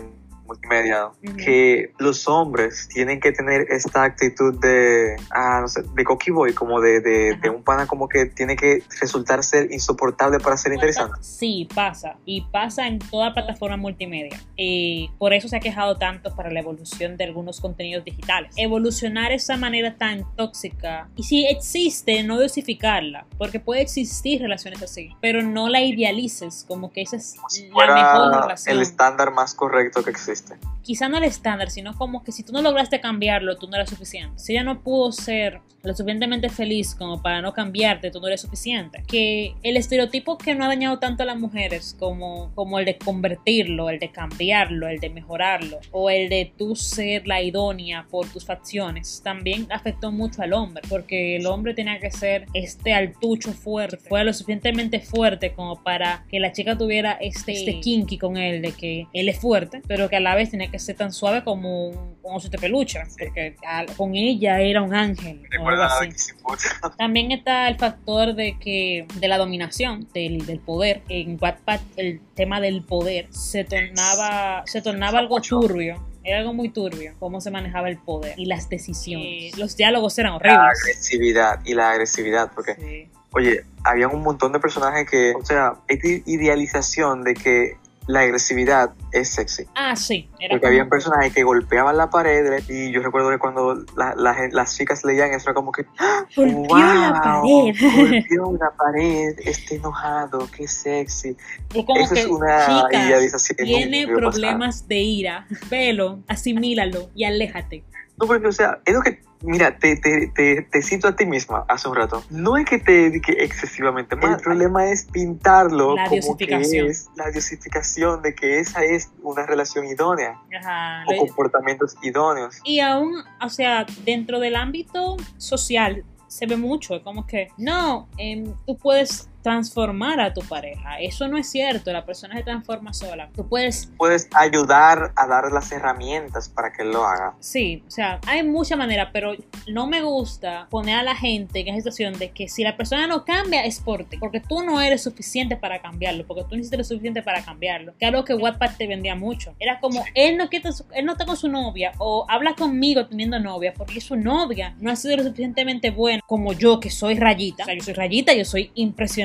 multimedia, 0.49 1.07
Ujú. 1.07 1.37
que 1.37 1.93
los 1.99 2.27
hombres 2.27 2.87
tienen 2.89 3.19
que 3.19 3.31
tener 3.31 3.67
esta 3.69 4.03
actitud 4.03 4.59
de, 4.59 5.15
ah, 5.31 5.59
no 5.61 5.67
sé, 5.67 5.83
de 5.95 6.03
cocky 6.03 6.31
boy, 6.31 6.53
como 6.53 6.81
de, 6.81 6.99
de, 7.01 7.37
de 7.41 7.49
un 7.49 7.63
pana 7.63 7.87
como 7.87 8.07
que 8.09 8.25
tiene 8.25 8.55
que 8.55 8.83
resultar 8.99 9.43
ser 9.43 9.71
insoportable 9.71 10.39
para 10.39 10.57
ser 10.57 10.73
interesante. 10.73 11.17
Sí, 11.21 11.67
pasa. 11.73 12.17
Y 12.25 12.41
pasa 12.51 12.87
en 12.87 12.99
toda 12.99 13.33
plataforma 13.33 13.77
multimedia. 13.77 14.39
Y 14.55 15.11
por 15.17 15.33
eso 15.33 15.47
se 15.47 15.55
ha 15.55 15.59
quejado 15.59 15.97
tanto 15.97 16.35
para 16.35 16.49
la 16.51 16.59
evolución 16.59 17.15
de 17.17 17.23
algunos 17.25 17.61
contenidos 17.61 18.03
digitales. 18.03 18.51
Evolucionar 18.57 19.31
esa 19.31 19.55
manera 19.57 19.97
tan 19.97 20.25
tóxica. 20.35 21.09
Y 21.15 21.23
si 21.23 21.45
existe, 21.45 22.23
no 22.23 22.39
dosificarla. 22.39 23.25
Porque 23.37 23.59
puede 23.59 23.81
existir 23.81 24.41
relaciones 24.41 24.81
así. 24.81 25.15
Pero 25.21 25.43
no 25.43 25.69
la 25.69 25.81
idealices 25.81 26.65
como 26.67 26.91
que 26.91 27.01
esa 27.01 27.17
es 27.17 27.35
la 27.37 27.93
mejor 27.95 28.41
relación. 28.41 28.75
el 28.75 28.81
estándar 28.81 29.31
más 29.31 29.53
correcto 29.53 30.03
que 30.03 30.09
existe. 30.11 30.38
Quizá 30.81 31.07
no 31.07 31.17
el 31.17 31.23
estándar, 31.23 31.69
sino 31.69 31.95
como 31.95 32.23
que 32.23 32.31
si 32.31 32.43
tú 32.43 32.51
no 32.51 32.61
lograste 32.61 32.99
cambiarlo, 32.99 33.57
tú 33.57 33.67
no 33.67 33.75
eres 33.75 33.89
suficiente. 33.89 34.39
Si 34.39 34.53
ella 34.53 34.63
no 34.63 34.81
pudo 34.81 35.11
ser 35.11 35.61
lo 35.83 35.93
suficientemente 35.93 36.49
feliz 36.49 36.95
como 36.95 37.21
para 37.21 37.41
no 37.41 37.53
cambiarte, 37.53 38.11
tú 38.11 38.19
no 38.19 38.27
eres 38.27 38.41
suficiente. 38.41 39.03
Que 39.07 39.53
el 39.63 39.77
estereotipo 39.77 40.37
que 40.37 40.55
no 40.55 40.65
ha 40.65 40.67
dañado 40.67 40.99
tanto 40.99 41.23
a 41.23 41.25
las 41.25 41.39
mujeres 41.39 41.95
como, 41.97 42.51
como 42.55 42.79
el 42.79 42.85
de 42.85 42.97
convertirlo, 42.97 43.89
el 43.89 43.99
de 43.99 44.11
cambiarlo, 44.11 44.87
el 44.87 44.99
de 44.99 45.09
mejorarlo, 45.09 45.79
o 45.91 46.09
el 46.09 46.29
de 46.29 46.51
tú 46.57 46.75
ser 46.75 47.27
la 47.27 47.41
idónea 47.41 48.07
por 48.09 48.27
tus 48.27 48.45
facciones, 48.45 49.21
también 49.23 49.67
afectó 49.71 50.11
mucho 50.11 50.41
al 50.41 50.53
hombre, 50.53 50.81
porque 50.89 51.37
el 51.37 51.45
hombre 51.45 51.73
tenía 51.73 51.99
que 51.99 52.11
ser 52.11 52.45
este 52.53 52.93
altucho 52.93 53.53
fuerte, 53.53 53.97
fuera 53.97 54.25
lo 54.25 54.33
suficientemente 54.33 54.99
fuerte 54.99 55.53
como 55.53 55.81
para 55.81 56.25
que 56.29 56.39
la 56.39 56.51
chica 56.51 56.77
tuviera 56.77 57.13
este, 57.13 57.53
este 57.53 57.79
kinky 57.79 58.17
con 58.17 58.37
él, 58.37 58.61
de 58.61 58.71
que 58.71 59.07
él 59.13 59.29
es 59.29 59.39
fuerte, 59.39 59.81
pero 59.87 60.09
que 60.09 60.17
a 60.17 60.19
la 60.19 60.28
vez 60.35 60.49
tenía 60.51 60.69
que 60.71 60.79
ser 60.79 60.95
tan 60.95 61.11
suave 61.11 61.43
como 61.43 61.87
un, 61.89 62.17
un 62.21 62.35
osito 62.35 62.57
peluche, 62.57 62.99
porque 63.17 63.55
al- 63.67 63.87
con 63.95 64.15
ella 64.15 64.59
era 64.61 64.81
un 64.81 64.93
ángel 64.93 65.41
o 65.59 65.67
algo 65.69 65.83
así. 65.83 66.09
También 66.97 67.31
está 67.31 67.67
el 67.67 67.77
factor 67.77 68.33
de 68.35 68.57
que 68.59 69.05
de 69.15 69.27
la 69.27 69.37
dominación, 69.37 70.07
del, 70.13 70.45
del 70.45 70.59
poder. 70.59 71.01
En 71.09 71.37
Wattpad 71.39 71.79
el 71.97 72.21
tema 72.35 72.59
del 72.61 72.83
poder 72.83 73.27
se 73.31 73.63
tornaba, 73.63 74.63
se 74.65 74.81
tornaba 74.81 75.19
algo 75.19 75.39
turbio. 75.41 76.05
Era 76.23 76.39
algo 76.39 76.53
muy 76.53 76.69
turbio, 76.69 77.13
cómo 77.17 77.39
se 77.39 77.49
manejaba 77.49 77.89
el 77.89 77.97
poder 77.97 78.33
y 78.37 78.45
las 78.45 78.67
decisiones. 78.69 79.57
los 79.57 79.75
diálogos 79.77 80.17
eran 80.19 80.33
horribles. 80.33 80.57
La 80.57 80.67
agresividad 80.69 81.59
y 81.65 81.73
la 81.73 81.91
agresividad, 81.91 82.51
porque, 82.53 82.75
Sí. 82.75 83.09
oye, 83.31 83.61
había 83.85 84.09
un 84.09 84.21
montón 84.21 84.51
de 84.51 84.59
personajes 84.59 85.09
que, 85.09 85.33
o 85.39 85.45
sea, 85.45 85.75
esta 85.87 86.07
idealización 86.25 87.23
de 87.23 87.33
que 87.35 87.77
la 88.09 88.21
agresividad 88.21 88.91
es 89.11 89.29
sexy. 89.29 89.65
Ah, 89.75 89.95
sí. 89.95 90.27
Era 90.39 90.53
Porque 90.53 90.61
como- 90.61 90.67
había 90.71 90.89
personajes 90.89 91.31
que 91.31 91.43
golpeaban 91.43 91.95
la 91.95 92.09
pared 92.09 92.63
y 92.67 92.91
yo 92.91 93.03
recuerdo 93.03 93.29
que 93.29 93.37
cuando 93.37 93.75
la- 93.95 94.15
la 94.15 94.35
las 94.51 94.75
chicas 94.75 95.03
leían 95.05 95.31
eso 95.31 95.49
era 95.51 95.53
como 95.53 95.71
que 95.71 95.85
¡Ah! 95.99 96.25
Golpeó 96.35 96.75
la 96.75 97.39
"Wow, 97.43 97.71
pared. 97.71 97.75
golpeó 97.95 98.57
la 98.59 98.71
pared, 98.75 99.35
está 99.45 99.75
enojado, 99.75 100.49
qué 100.57 100.67
sexy. 100.67 101.37
Es 101.75 101.85
como 101.85 101.99
Eso 102.01 102.15
que, 102.15 102.21
es 102.21 102.25
una 102.25 102.65
chicas, 102.89 103.47
tiene 103.57 104.07
pasar. 104.07 104.19
problemas 104.19 104.87
de 104.87 104.97
ira, 104.97 105.45
velo, 105.69 106.23
asimílalo 106.27 107.11
y 107.13 107.25
aléjate. 107.25 107.83
No, 108.19 108.25
porque, 108.25 108.47
o 108.47 108.51
sea, 108.51 108.79
es 108.85 108.93
lo 108.95 109.01
que, 109.01 109.21
mira, 109.41 109.77
te, 109.77 109.95
te, 109.97 110.27
te, 110.27 110.61
te 110.63 110.81
cito 110.81 111.07
a 111.07 111.15
ti 111.15 111.25
misma 111.25 111.65
hace 111.67 111.87
un 111.87 111.95
rato. 111.95 112.23
No 112.29 112.57
es 112.57 112.65
que 112.65 112.79
te 112.79 112.91
dedique 112.91 113.33
excesivamente 113.39 114.15
mal. 114.15 114.33
El 114.33 114.39
problema 114.39 114.89
es 114.89 115.05
pintarlo 115.05 115.95
La 115.95 116.05
como 116.05 116.37
que 116.37 116.45
es 116.55 117.09
la 117.15 117.31
diosificación 117.31 118.21
de 118.21 118.35
que 118.35 118.59
esa 118.59 118.83
es 118.83 119.11
una 119.21 119.45
relación 119.45 119.85
idónea 119.85 120.39
Ajá, 120.59 121.03
o 121.07 121.17
comportamientos 121.17 121.95
idóneos. 122.01 122.59
Y 122.63 122.79
aún, 122.79 123.23
o 123.41 123.49
sea, 123.49 123.85
dentro 124.03 124.39
del 124.39 124.55
ámbito 124.55 125.17
social 125.37 126.03
se 126.27 126.45
ve 126.45 126.57
mucho, 126.57 127.01
como 127.03 127.25
que, 127.25 127.49
no, 127.57 128.07
em, 128.17 128.53
tú 128.65 128.77
puedes 128.77 129.28
transformar 129.41 130.19
a 130.19 130.33
tu 130.33 130.41
pareja. 130.41 130.99
Eso 130.99 131.27
no 131.27 131.37
es 131.37 131.49
cierto, 131.49 131.91
la 131.91 132.05
persona 132.05 132.35
se 132.35 132.43
transforma 132.43 132.93
sola. 132.93 133.29
Tú 133.35 133.47
puedes 133.47 133.89
Puedes 133.97 134.29
ayudar 134.33 135.11
a 135.15 135.27
dar 135.27 135.51
las 135.51 135.71
herramientas 135.71 136.49
para 136.49 136.71
que 136.71 136.83
él 136.83 136.91
lo 136.91 137.05
haga. 137.05 137.35
Sí, 137.39 137.83
o 137.87 137.91
sea, 137.91 138.19
hay 138.25 138.43
muchas 138.43 138.77
maneras, 138.77 139.09
pero 139.11 139.33
no 139.67 139.87
me 139.87 140.01
gusta 140.01 140.67
poner 140.69 140.97
a 140.97 141.03
la 141.03 141.15
gente 141.15 141.59
en 141.59 141.67
esa 141.69 141.77
situación 141.77 142.17
de 142.17 142.31
que 142.31 142.47
si 142.47 142.63
la 142.63 142.77
persona 142.77 143.07
no 143.07 143.25
cambia 143.25 143.65
es 143.65 143.79
por 143.79 144.03
ti, 144.05 144.17
porque 144.17 144.39
tú 144.39 144.63
no 144.63 144.81
eres 144.81 145.03
suficiente 145.03 145.57
para 145.57 145.81
cambiarlo, 145.81 146.25
porque 146.25 146.43
tú 146.43 146.49
no 146.51 146.57
hiciste 146.57 146.77
lo 146.77 146.83
suficiente 146.83 147.21
para 147.21 147.43
cambiarlo. 147.43 147.93
Que 147.97 148.05
algo 148.05 148.23
que 148.23 148.33
Wattpad 148.33 148.77
te 148.77 148.87
vendía 148.87 149.15
mucho. 149.15 149.53
Era 149.59 149.79
como, 149.79 150.03
él 150.15 150.37
no, 150.37 150.49
quiere, 150.49 150.69
él 150.93 151.05
no 151.05 151.13
está 151.13 151.25
con 151.25 151.37
su 151.37 151.49
novia, 151.49 151.91
o 151.97 152.25
habla 152.29 152.55
conmigo 152.55 153.05
teniendo 153.07 153.39
novia, 153.39 153.73
porque 153.75 154.01
su 154.01 154.15
novia 154.15 154.75
no 154.79 154.91
ha 154.91 154.95
sido 154.95 155.17
lo 155.17 155.23
suficientemente 155.23 155.91
buena 155.91 156.21
como 156.25 156.53
yo, 156.53 156.79
que 156.79 156.89
soy 156.89 157.15
rayita. 157.15 157.63
O 157.63 157.65
sea, 157.65 157.75
yo 157.75 157.83
soy 157.83 157.93
rayita, 157.93 158.33
yo 158.33 158.45
soy 158.45 158.71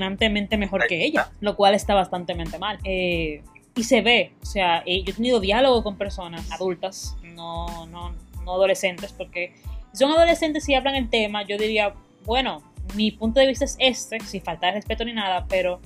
impresionantemente 0.05 0.57
mejor 0.57 0.87
que 0.87 1.05
ella, 1.05 1.31
lo 1.41 1.57
cual 1.57 1.75
está 1.75 1.95
bastante 1.95 2.35
mal. 2.59 2.79
Eh, 2.85 3.43
y 3.77 3.85
se 3.85 4.03
ve, 4.03 4.33
o 4.43 4.47
sea, 4.47 4.83
eh, 4.87 5.03
yo 5.03 5.13
he 5.13 5.15
tenido 5.15 5.41
diálogo 5.41 5.83
con 5.83 5.97
personas 5.97 6.51
adultas, 6.53 7.17
no, 7.23 7.87
no, 7.87 8.15
no 8.45 8.53
adolescentes, 8.53 9.13
porque 9.13 9.53
si 9.93 9.99
son 9.99 10.13
adolescentes 10.13 10.69
y 10.69 10.75
hablan 10.75 10.95
el 10.95 11.11
tema, 11.11 11.43
yo 11.43 11.59
diría, 11.59 11.95
bueno, 12.25 12.63
mi 12.95 13.11
punto 13.11 13.41
de 13.41 13.49
vista 13.49 13.65
es 13.65 13.77
este, 13.81 14.21
sin 14.21 14.43
faltar 14.43 14.73
de 14.73 14.81
respeto 14.81 15.05
ni 15.05 15.13
nada, 15.13 15.47
pero 15.49 15.81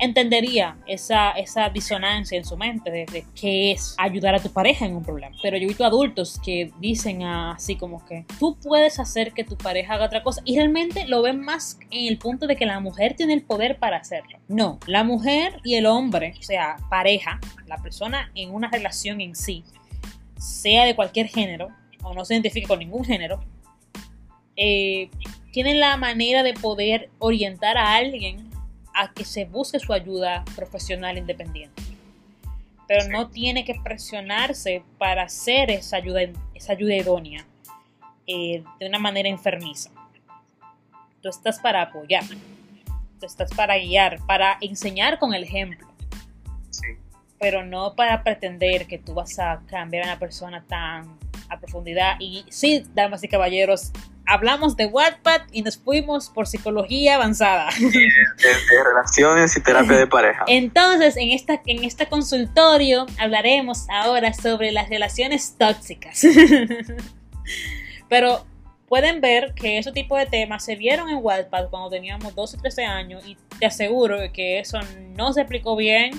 entendería 0.00 0.76
esa, 0.86 1.30
esa 1.32 1.68
disonancia 1.68 2.36
en 2.36 2.44
su 2.44 2.56
mente 2.56 2.90
de, 2.90 3.06
de 3.06 3.24
qué 3.34 3.72
es 3.72 3.94
ayudar 3.98 4.34
a 4.34 4.40
tu 4.40 4.50
pareja 4.50 4.86
en 4.86 4.96
un 4.96 5.04
problema. 5.04 5.36
Pero 5.42 5.56
yo 5.56 5.64
he 5.64 5.68
visto 5.68 5.84
adultos 5.84 6.40
que 6.44 6.72
dicen 6.80 7.22
así 7.22 7.76
como 7.76 8.04
que 8.06 8.24
tú 8.38 8.56
puedes 8.62 8.98
hacer 8.98 9.32
que 9.32 9.44
tu 9.44 9.56
pareja 9.56 9.94
haga 9.94 10.06
otra 10.06 10.22
cosa 10.22 10.42
y 10.44 10.56
realmente 10.56 11.06
lo 11.06 11.22
ven 11.22 11.40
más 11.40 11.78
en 11.90 12.06
el 12.06 12.18
punto 12.18 12.46
de 12.46 12.56
que 12.56 12.66
la 12.66 12.80
mujer 12.80 13.14
tiene 13.14 13.34
el 13.34 13.42
poder 13.42 13.78
para 13.78 13.98
hacerlo. 13.98 14.38
No, 14.48 14.78
la 14.86 15.04
mujer 15.04 15.60
y 15.64 15.74
el 15.74 15.86
hombre, 15.86 16.34
o 16.38 16.42
sea, 16.42 16.76
pareja, 16.88 17.38
la 17.66 17.76
persona 17.78 18.30
en 18.34 18.52
una 18.54 18.70
relación 18.70 19.20
en 19.20 19.34
sí, 19.34 19.64
sea 20.38 20.84
de 20.84 20.96
cualquier 20.96 21.28
género 21.28 21.68
o 22.02 22.14
no 22.14 22.24
se 22.24 22.34
identifique 22.34 22.66
con 22.66 22.78
ningún 22.78 23.04
género, 23.04 23.44
eh, 24.56 25.10
tienen 25.52 25.80
la 25.80 25.96
manera 25.96 26.42
de 26.42 26.54
poder 26.54 27.10
orientar 27.18 27.76
a 27.76 27.94
alguien 27.94 28.49
a 28.94 29.12
que 29.12 29.24
se 29.24 29.44
busque 29.44 29.78
su 29.78 29.92
ayuda 29.92 30.44
profesional 30.56 31.18
independiente. 31.18 31.82
Pero 32.86 33.08
no 33.08 33.28
tiene 33.30 33.64
que 33.64 33.76
presionarse 33.82 34.82
para 34.98 35.22
hacer 35.22 35.70
esa 35.70 35.96
ayuda, 35.96 36.22
esa 36.54 36.72
ayuda 36.72 36.96
idónea 36.96 37.46
eh, 38.26 38.64
de 38.78 38.88
una 38.88 38.98
manera 38.98 39.28
enfermiza. 39.28 39.90
Tú 41.22 41.28
estás 41.28 41.60
para 41.60 41.82
apoyar, 41.82 42.24
tú 43.20 43.26
estás 43.26 43.52
para 43.54 43.76
guiar, 43.78 44.18
para 44.26 44.56
enseñar 44.60 45.18
con 45.18 45.34
el 45.34 45.44
ejemplo, 45.44 45.86
Sí. 46.70 46.86
pero 47.38 47.64
no 47.64 47.94
para 47.94 48.22
pretender 48.22 48.86
que 48.86 48.98
tú 48.98 49.14
vas 49.14 49.38
a 49.38 49.60
cambiar 49.66 50.04
a 50.04 50.06
una 50.12 50.18
persona 50.18 50.64
tan 50.66 51.18
a 51.48 51.58
profundidad. 51.58 52.16
Y 52.20 52.44
sí, 52.48 52.84
damas 52.94 53.22
y 53.24 53.28
caballeros, 53.28 53.92
hablamos 54.30 54.76
de 54.76 54.86
Wattpad 54.86 55.42
y 55.50 55.62
nos 55.62 55.76
fuimos 55.76 56.30
por 56.30 56.46
psicología 56.46 57.16
avanzada. 57.16 57.68
De, 57.78 57.88
de 57.88 58.84
relaciones 58.84 59.56
y 59.56 59.60
terapia 59.60 59.96
de 59.98 60.06
pareja. 60.06 60.44
Entonces, 60.46 61.16
en, 61.16 61.30
esta, 61.30 61.60
en 61.66 61.84
este 61.84 62.06
consultorio 62.06 63.06
hablaremos 63.18 63.86
ahora 63.90 64.32
sobre 64.32 64.70
las 64.70 64.88
relaciones 64.88 65.56
tóxicas. 65.58 66.24
Pero 68.08 68.46
pueden 68.88 69.20
ver 69.20 69.52
que 69.54 69.78
ese 69.78 69.90
tipo 69.92 70.16
de 70.16 70.26
temas 70.26 70.64
se 70.64 70.76
vieron 70.76 71.08
en 71.08 71.18
Wattpad 71.20 71.68
cuando 71.68 71.90
teníamos 71.90 72.34
12 72.34 72.56
o 72.56 72.60
13 72.60 72.84
años 72.84 73.26
y 73.26 73.36
te 73.58 73.66
aseguro 73.66 74.18
que 74.32 74.60
eso 74.60 74.78
no 75.16 75.32
se 75.32 75.40
explicó 75.40 75.74
bien, 75.74 76.12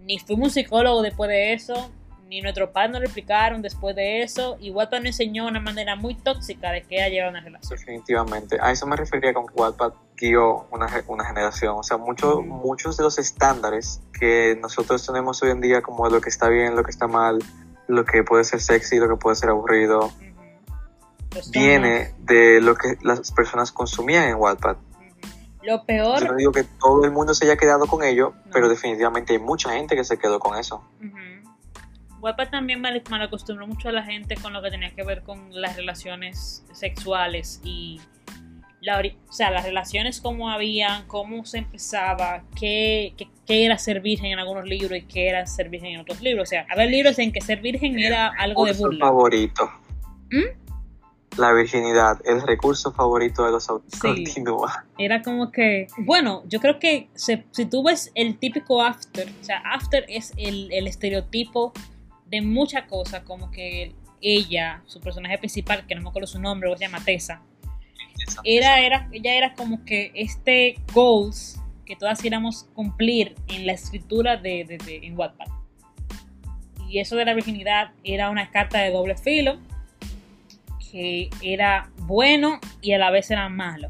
ni 0.00 0.18
fuimos 0.18 0.48
un 0.48 0.50
psicólogo 0.50 1.00
después 1.00 1.28
de 1.28 1.54
eso, 1.54 1.90
ni 2.32 2.40
nuestros 2.40 2.70
padres 2.70 2.92
nos 2.92 3.00
lo 3.00 3.04
explicaron 3.06 3.60
después 3.60 3.94
de 3.94 4.22
eso, 4.22 4.56
y 4.58 4.70
Wattpad 4.70 4.98
nos 5.00 5.06
enseñó 5.08 5.46
una 5.46 5.60
manera 5.60 5.96
muy 5.96 6.14
tóxica 6.14 6.70
de 6.70 6.82
que 6.82 6.96
ella 6.96 7.08
lleva 7.08 7.28
una 7.28 7.40
relación. 7.40 7.78
Definitivamente. 7.78 8.56
A 8.60 8.70
eso 8.72 8.86
me 8.86 8.96
refería 8.96 9.34
con 9.34 9.46
que 9.46 9.52
Wattpad 9.54 9.92
guió 10.16 10.66
una, 10.70 10.86
una 11.08 11.24
generación. 11.26 11.74
O 11.76 11.82
sea, 11.82 11.98
mucho- 11.98 12.40
muchos 12.40 12.96
de 12.96 13.02
los 13.04 13.18
estándares 13.18 14.00
que 14.18 14.56
nosotros 14.62 15.04
tenemos 15.06 15.42
hoy 15.42 15.50
en 15.50 15.60
día, 15.60 15.82
como 15.82 16.08
lo 16.08 16.20
que 16.22 16.30
está 16.30 16.48
bien, 16.48 16.74
lo 16.74 16.82
que 16.84 16.90
está 16.90 17.06
mal, 17.06 17.38
lo 17.86 18.04
que 18.06 18.22
puede 18.24 18.44
ser 18.44 18.60
sexy, 18.62 18.96
lo 18.98 19.08
que 19.08 19.16
puede 19.16 19.36
ser 19.36 19.50
aburrido. 19.50 20.10
Los 21.34 21.50
viene 21.50 22.14
de 22.18 22.60
lo 22.62 22.74
que 22.76 22.96
las 23.02 23.30
personas 23.32 23.72
consumían 23.72 24.24
en 24.28 24.36
Wattpad. 24.36 24.76
Lo 25.62 25.84
peor 25.84 26.18
Yo 26.20 26.26
no 26.28 26.34
digo 26.36 26.50
que 26.52 26.64
todo 26.64 27.04
el 27.04 27.10
mundo 27.12 27.34
se 27.34 27.44
haya 27.44 27.56
quedado 27.56 27.86
con 27.86 28.02
ello, 28.02 28.32
No. 28.46 28.50
pero 28.52 28.68
definitivamente 28.68 29.34
hay 29.34 29.38
mucha 29.38 29.70
gente 29.72 29.94
que 29.96 30.02
se 30.04 30.18
quedó 30.18 30.40
con 30.40 30.58
eso. 30.58 30.82
Ujú. 30.98 31.16
Wattpad 32.22 32.50
también 32.50 32.80
mal, 32.80 33.02
mal 33.10 33.20
acostumbró 33.22 33.66
mucho 33.66 33.88
a 33.88 33.92
la 33.92 34.02
gente 34.04 34.36
con 34.36 34.52
lo 34.52 34.62
que 34.62 34.70
tenía 34.70 34.90
que 34.94 35.02
ver 35.02 35.22
con 35.22 35.48
las 35.60 35.76
relaciones 35.76 36.64
sexuales 36.72 37.60
y 37.64 38.00
la, 38.80 39.00
o 39.28 39.32
sea, 39.32 39.50
las 39.50 39.64
relaciones 39.64 40.20
como 40.20 40.48
habían, 40.48 41.06
cómo 41.06 41.44
se 41.44 41.58
empezaba, 41.58 42.44
qué, 42.58 43.14
qué, 43.16 43.28
qué 43.46 43.64
era 43.64 43.76
ser 43.78 44.00
virgen 44.00 44.26
en 44.32 44.38
algunos 44.38 44.64
libros 44.64 44.98
y 44.98 45.02
qué 45.02 45.28
era 45.28 45.46
ser 45.46 45.68
virgen 45.68 45.92
en 45.94 46.00
otros 46.00 46.20
libros. 46.20 46.48
O 46.48 46.50
sea, 46.50 46.66
había 46.70 46.86
libros 46.86 47.18
en 47.18 47.32
que 47.32 47.40
ser 47.40 47.60
virgen 47.60 47.98
era 47.98 48.28
algo 48.38 48.64
de 48.66 48.72
burla. 48.72 49.06
favorito. 49.06 49.70
¿Mm? 50.30 51.38
La 51.38 51.52
virginidad, 51.52 52.20
el 52.26 52.42
recurso 52.42 52.92
favorito 52.92 53.44
de 53.46 53.52
los 53.52 53.68
autores. 53.68 53.94
Sí. 53.94 54.24
Continúa. 54.24 54.84
Era 54.98 55.22
como 55.22 55.50
que, 55.50 55.86
bueno, 55.98 56.42
yo 56.46 56.60
creo 56.60 56.78
que 56.78 57.08
se- 57.14 57.44
si 57.52 57.64
tú 57.66 57.82
ves 57.84 58.10
el 58.14 58.36
típico 58.38 58.82
after, 58.82 59.26
o 59.40 59.44
sea, 59.44 59.58
after 59.64 60.04
es 60.08 60.32
el, 60.36 60.70
el 60.72 60.86
estereotipo 60.86 61.72
de 62.32 62.40
muchas 62.40 62.86
cosas, 62.86 63.22
como 63.22 63.50
que 63.52 63.94
ella, 64.20 64.82
su 64.86 65.00
personaje 65.00 65.36
principal, 65.38 65.86
que 65.86 65.94
no 65.94 66.00
me 66.02 66.08
acuerdo 66.08 66.26
su 66.26 66.40
nombre, 66.40 66.68
o 66.72 66.76
se 66.76 66.84
llama 66.86 67.04
Tessa, 67.04 67.42
era, 68.44 68.80
era, 68.80 69.08
ella 69.12 69.34
era 69.34 69.52
como 69.54 69.84
que 69.84 70.10
este 70.14 70.76
goals 70.94 71.60
que 71.84 71.94
todas 71.96 72.20
queríamos 72.22 72.64
cumplir 72.74 73.34
en 73.48 73.66
la 73.66 73.72
escritura 73.74 74.36
de, 74.36 74.64
de, 74.64 74.78
de- 74.78 75.06
en 75.06 75.16
Wattpad. 75.18 75.46
Y 76.88 76.98
eso 77.00 77.16
de 77.16 77.24
la 77.24 77.34
virginidad 77.34 77.92
era 78.04 78.30
una 78.30 78.50
carta 78.50 78.78
de 78.78 78.90
doble 78.90 79.16
filo, 79.16 79.58
que 80.90 81.28
era 81.42 81.90
bueno 81.98 82.60
y 82.80 82.92
a 82.92 82.98
la 82.98 83.10
vez 83.10 83.30
era 83.30 83.48
malo. 83.48 83.88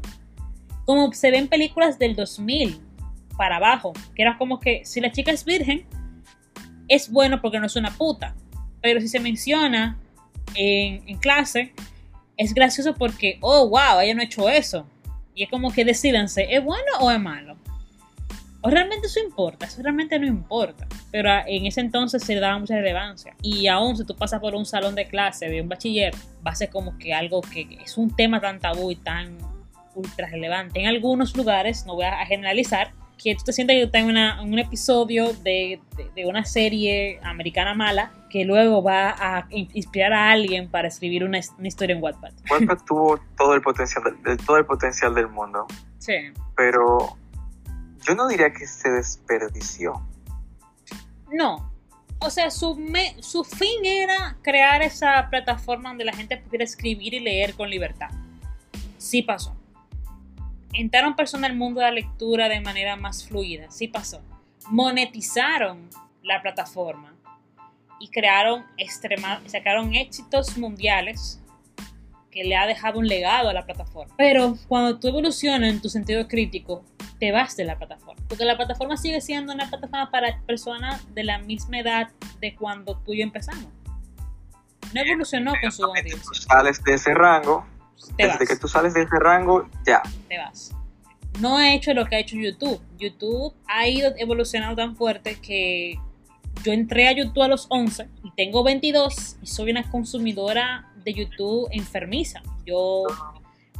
Como 0.85 1.11
se 1.13 1.31
ve 1.31 1.37
en 1.37 1.47
películas 1.47 1.97
del 1.99 2.15
2000 2.15 2.79
para 3.37 3.57
abajo, 3.57 3.93
que 4.15 4.21
era 4.21 4.37
como 4.37 4.59
que 4.59 4.83
si 4.85 4.99
la 4.99 5.11
chica 5.11 5.31
es 5.31 5.45
virgen, 5.45 5.85
es 6.87 7.11
bueno 7.11 7.41
porque 7.41 7.59
no 7.59 7.65
es 7.65 7.75
una 7.75 7.91
puta. 7.91 8.35
Pero 8.81 8.99
si 8.99 9.07
se 9.07 9.19
menciona 9.19 9.97
en, 10.55 11.07
en 11.07 11.17
clase, 11.17 11.73
es 12.37 12.53
gracioso 12.53 12.93
porque, 12.95 13.37
oh, 13.41 13.69
wow, 13.69 13.99
ella 14.01 14.13
no 14.13 14.21
ha 14.21 14.25
hecho 14.25 14.49
eso. 14.49 14.85
Y 15.35 15.43
es 15.43 15.49
como 15.49 15.71
que 15.71 15.85
decidanse, 15.85 16.47
¿es 16.49 16.63
bueno 16.63 16.91
o 16.99 17.09
es 17.09 17.19
malo? 17.19 17.57
O 18.65 18.69
realmente 18.69 19.07
eso 19.07 19.19
importa, 19.19 19.65
eso 19.65 19.81
realmente 19.81 20.17
no 20.19 20.25
importa. 20.25 20.87
Pero 21.11 21.29
en 21.47 21.65
ese 21.65 21.81
entonces 21.81 22.23
se 22.23 22.33
le 22.33 22.39
daba 22.39 22.57
mucha 22.57 22.75
relevancia. 22.75 23.35
Y 23.41 23.67
aún 23.67 23.97
si 23.97 24.05
tú 24.05 24.15
pasas 24.15 24.39
por 24.39 24.55
un 24.55 24.65
salón 24.65 24.95
de 24.95 25.05
clase 25.05 25.49
de 25.49 25.61
un 25.61 25.67
bachiller, 25.67 26.13
va 26.45 26.51
a 26.51 26.55
ser 26.55 26.69
como 26.69 26.97
que 26.97 27.13
algo 27.13 27.41
que 27.41 27.67
es 27.83 27.97
un 27.97 28.15
tema 28.15 28.39
tan 28.39 28.59
tabú 28.59 28.89
y 28.89 28.95
tan 28.95 29.37
ultra 29.95 30.29
relevante. 30.29 30.79
En 30.79 30.87
algunos 30.87 31.35
lugares, 31.35 31.85
no 31.85 31.95
voy 31.95 32.05
a 32.05 32.25
generalizar, 32.25 32.91
que 33.21 33.35
tú 33.35 33.43
te 33.45 33.53
sientes 33.53 33.75
que 33.75 33.83
estás 33.83 34.01
en, 34.01 34.07
una- 34.09 34.41
en 34.41 34.51
un 34.53 34.59
episodio 34.59 35.33
de, 35.33 35.79
de- 35.95 36.09
de 36.15 36.25
una 36.25 36.45
serie 36.45 37.19
americana 37.23 37.73
mala 37.73 38.11
que 38.29 38.43
luego 38.45 38.81
va 38.83 39.09
a 39.17 39.47
in- 39.49 39.69
inspirar 39.73 40.11
a 40.13 40.31
alguien 40.31 40.69
para 40.69 40.87
escribir 40.87 41.23
una, 41.23 41.39
una 41.57 41.67
historia 41.67 41.95
en 41.95 42.03
Wattpad. 42.03 42.31
Wattpad 42.51 42.77
tuvo 42.85 43.19
todo 43.37 43.53
el 43.55 43.61
potencial 43.61 44.03
del, 44.03 44.23
de- 44.23 44.37
todo 44.43 44.57
el 44.57 44.65
potencial 44.65 45.13
del 45.15 45.27
mundo, 45.29 45.67
Sí. 45.99 46.13
pero 46.57 47.17
yo 48.07 48.15
no 48.15 48.27
diría 48.27 48.51
que 48.51 48.67
se 48.67 48.89
desperdició. 48.89 50.01
No. 51.31 51.71
O 52.19 52.29
sea, 52.29 52.51
su, 52.51 52.75
me- 52.75 53.15
su 53.21 53.43
fin 53.43 53.83
era 53.85 54.37
crear 54.41 54.81
esa 54.81 55.27
plataforma 55.29 55.89
donde 55.89 56.05
la 56.05 56.13
gente 56.13 56.37
pudiera 56.37 56.63
escribir 56.63 57.13
y 57.13 57.19
leer 57.19 57.53
con 57.53 57.69
libertad. 57.69 58.09
Sí 58.97 59.21
pasó. 59.21 59.55
Entraron 60.73 61.15
personas 61.15 61.51
al 61.51 61.55
mundo 61.55 61.79
de 61.79 61.87
la 61.87 61.91
lectura 61.91 62.49
de 62.49 62.61
manera 62.61 62.95
más 62.95 63.27
fluida. 63.27 63.69
Sí 63.71 63.87
pasó. 63.87 64.21
Monetizaron 64.69 65.89
la 66.23 66.41
plataforma 66.41 67.13
y 67.99 68.09
crearon 68.09 68.65
extrema, 68.77 69.41
sacaron 69.45 69.95
éxitos 69.95 70.57
mundiales 70.57 71.39
que 72.33 72.43
le 72.43 72.55
ha 72.55 72.65
dejado 72.65 72.99
un 72.99 73.07
legado 73.07 73.49
a 73.49 73.53
la 73.53 73.65
plataforma. 73.65 74.13
Pero 74.17 74.57
cuando 74.67 74.99
tú 74.99 75.07
evolucionas 75.07 75.69
en 75.69 75.81
tu 75.81 75.89
sentido 75.89 76.27
crítico, 76.27 76.83
te 77.19 77.31
vas 77.31 77.55
de 77.55 77.63
la 77.63 77.77
plataforma. 77.77 78.21
Porque 78.27 78.43
la 78.43 78.57
plataforma 78.57 78.97
sigue 78.97 79.21
siendo 79.21 79.53
una 79.53 79.69
plataforma 79.69 80.09
para 80.09 80.39
personas 80.41 81.13
de 81.13 81.23
la 81.23 81.37
misma 81.37 81.79
edad 81.79 82.09
de 82.41 82.55
cuando 82.55 82.97
tú 82.97 83.13
y 83.13 83.19
yo 83.19 83.23
empezamos. 83.23 83.67
No 84.93 85.01
evolucionó 85.01 85.53
con 85.61 85.71
su 85.71 85.85
audiencia. 85.85 86.41
sales 86.47 86.83
de 86.83 86.95
ese 86.95 87.13
rango, 87.13 87.65
Te 88.17 88.23
desde 88.23 88.39
vas, 88.39 88.47
que 88.47 88.55
tú 88.57 88.67
sales 88.67 88.93
de 88.93 89.03
ese 89.03 89.19
rango, 89.19 89.67
ya. 89.85 90.01
te 90.27 90.37
vas. 90.37 90.71
No 91.39 91.59
he 91.59 91.73
hecho 91.73 91.93
lo 91.93 92.05
que 92.05 92.15
ha 92.15 92.19
hecho 92.19 92.35
YouTube. 92.35 92.79
YouTube 92.97 93.53
ha 93.67 93.87
ido 93.87 94.13
evolucionando 94.17 94.75
tan 94.75 94.95
fuerte 94.95 95.39
que 95.39 95.99
yo 96.63 96.71
entré 96.71 97.07
a 97.07 97.11
YouTube 97.13 97.41
a 97.41 97.47
los 97.47 97.65
11 97.69 98.07
y 98.23 98.31
tengo 98.31 98.63
22 98.63 99.37
y 99.41 99.47
soy 99.47 99.71
una 99.71 99.89
consumidora 99.89 100.91
de 101.03 101.13
YouTube 101.13 101.67
enfermiza. 101.71 102.41
Yo, 102.65 103.03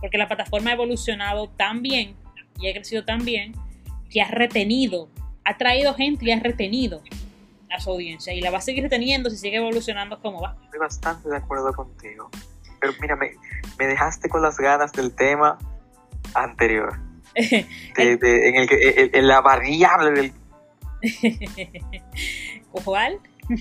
porque 0.01 0.17
la 0.17 0.27
plataforma 0.27 0.71
ha 0.71 0.73
evolucionado 0.73 1.49
tan 1.49 1.81
bien 1.81 2.15
y 2.59 2.69
ha 2.69 2.73
crecido 2.73 3.05
tan 3.05 3.23
bien 3.23 3.53
que 4.09 4.21
ha 4.21 4.27
retenido, 4.27 5.09
ha 5.45 5.57
traído 5.57 5.93
gente 5.93 6.25
y 6.25 6.31
ha 6.31 6.39
retenido 6.39 7.01
a 7.71 7.79
su 7.79 7.91
audiencia 7.91 8.33
y 8.33 8.41
la 8.41 8.51
va 8.51 8.59
a 8.59 8.61
seguir 8.61 8.83
reteniendo 8.83 9.29
si 9.29 9.37
sigue 9.37 9.57
evolucionando 9.57 10.19
como 10.19 10.41
va. 10.41 10.55
Estoy 10.65 10.79
bastante 10.79 11.29
de 11.29 11.37
acuerdo 11.37 11.73
contigo. 11.73 12.29
Pero 12.83 12.93
mira, 13.01 13.15
me, 13.15 13.31
me 13.79 13.87
dejaste 13.87 14.27
con 14.27 14.41
las 14.41 14.57
ganas 14.57 14.91
del 14.91 15.15
tema 15.15 15.57
anterior. 16.33 16.99
De- 17.35 18.17
de- 18.17 18.49
en, 18.49 18.55
el 18.57 18.67
que, 18.67 18.89
en- 18.97 19.09
en 19.13 19.27
la 19.27 19.39
variable 19.41 20.11
del 20.11 20.33
¿Cuál? 22.71 23.19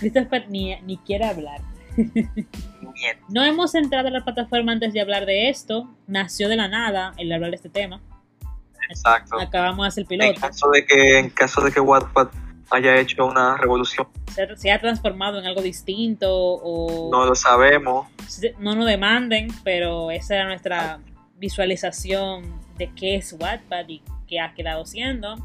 Christopher 0.00 0.48
ni, 0.50 0.76
ni 0.82 0.98
quiere 0.98 1.24
hablar. 1.26 1.60
No 3.28 3.44
hemos 3.44 3.74
entrado 3.74 4.08
a 4.08 4.10
la 4.10 4.24
plataforma 4.24 4.72
antes 4.72 4.92
de 4.92 5.00
hablar 5.00 5.26
de 5.26 5.48
esto. 5.48 5.88
Nació 6.06 6.48
de 6.48 6.56
la 6.56 6.68
nada 6.68 7.12
el 7.18 7.32
hablar 7.32 7.50
de 7.50 7.56
este 7.56 7.68
tema. 7.68 8.00
Exacto. 8.90 9.38
Acabamos 9.40 9.84
de 9.84 9.88
hacer 9.88 10.06
el 10.08 10.20
En 10.22 10.32
piloto. 10.34 10.40
caso 10.40 10.70
de 10.70 10.84
que, 10.86 11.18
en 11.18 11.30
caso 11.30 11.60
de 11.60 11.72
que 11.72 11.80
Wattpad 11.80 12.28
haya 12.70 12.96
hecho 12.96 13.26
una 13.26 13.56
revolución, 13.56 14.06
Se, 14.34 14.56
se 14.56 14.70
ha 14.72 14.78
transformado 14.80 15.38
en 15.38 15.46
algo 15.46 15.62
distinto 15.62 16.28
o 16.30 17.10
no 17.10 17.24
lo 17.26 17.34
sabemos. 17.34 18.06
no 18.58 18.74
nos 18.74 18.86
demanden, 18.86 19.48
pero 19.64 20.10
esa 20.10 20.34
era 20.36 20.44
nuestra 20.46 21.00
visualización 21.38 22.60
de 22.76 22.92
qué 22.94 23.16
es 23.16 23.34
Wattpad 23.38 23.88
y 23.88 24.02
qué 24.26 24.40
ha 24.40 24.54
quedado 24.54 24.86
siendo. 24.86 25.36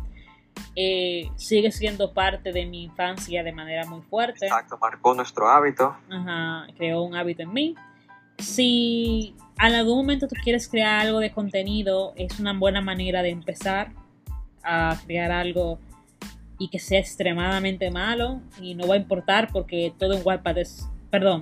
Eh, 0.75 1.29
sigue 1.35 1.71
siendo 1.71 2.13
parte 2.13 2.51
de 2.51 2.65
mi 2.65 2.83
infancia 2.83 3.43
de 3.43 3.51
manera 3.51 3.85
muy 3.85 4.01
fuerte. 4.01 4.45
Exacto, 4.45 4.77
marcó 4.79 5.13
nuestro 5.13 5.47
hábito. 5.49 5.95
Ajá, 6.09 6.67
creó 6.77 7.03
un 7.03 7.15
hábito 7.15 7.43
en 7.43 7.53
mí. 7.53 7.75
Si 8.39 9.35
en 9.59 9.73
algún 9.73 9.97
momento 9.97 10.27
tú 10.27 10.35
quieres 10.43 10.67
crear 10.67 11.01
algo 11.01 11.19
de 11.19 11.31
contenido, 11.31 12.13
es 12.15 12.39
una 12.39 12.53
buena 12.53 12.81
manera 12.81 13.21
de 13.21 13.29
empezar 13.29 13.91
a 14.63 14.97
crear 15.05 15.31
algo 15.31 15.79
y 16.59 16.69
que 16.69 16.79
sea 16.79 16.99
extremadamente 16.99 17.89
malo 17.91 18.41
y 18.61 18.75
no 18.75 18.87
va 18.87 18.95
a 18.95 18.97
importar 18.97 19.49
porque 19.51 19.93
todo 19.97 20.13
en 20.13 20.21
Wattpad 20.23 20.57
es, 20.59 20.87
perdón, 21.09 21.41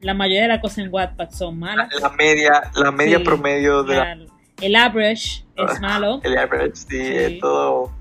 la 0.00 0.14
mayoría 0.14 0.42
de 0.42 0.48
las 0.48 0.60
cosas 0.60 0.78
en 0.78 0.92
Wattpad 0.92 1.30
son 1.30 1.58
La, 1.60 1.66
malas. 1.66 1.88
la 2.00 2.10
media, 2.10 2.70
la 2.76 2.90
media 2.92 3.18
Sí. 3.18 3.24
promedio 3.24 3.82
de 3.82 3.96
la, 3.96 4.14
La- 4.14 4.26
el 4.62 4.76
average 4.76 5.44
es 5.56 5.80
malo. 5.80 6.20
el 6.22 6.36
average, 6.38 6.76
sí, 6.76 6.86
Sí. 6.88 6.96
eh, 7.02 7.38
todo, 7.40 7.92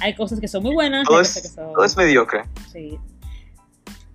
Hay 0.00 0.14
cosas 0.14 0.40
que 0.40 0.48
son 0.48 0.62
muy 0.62 0.74
buenas. 0.74 1.06
todo, 1.06 1.18
hay 1.18 1.22
es, 1.22 1.28
cosas 1.28 1.42
que 1.42 1.48
son- 1.48 1.72
todo 1.74 1.84
es 1.84 1.96
mediocre. 1.96 2.42
Sí. 2.72 2.98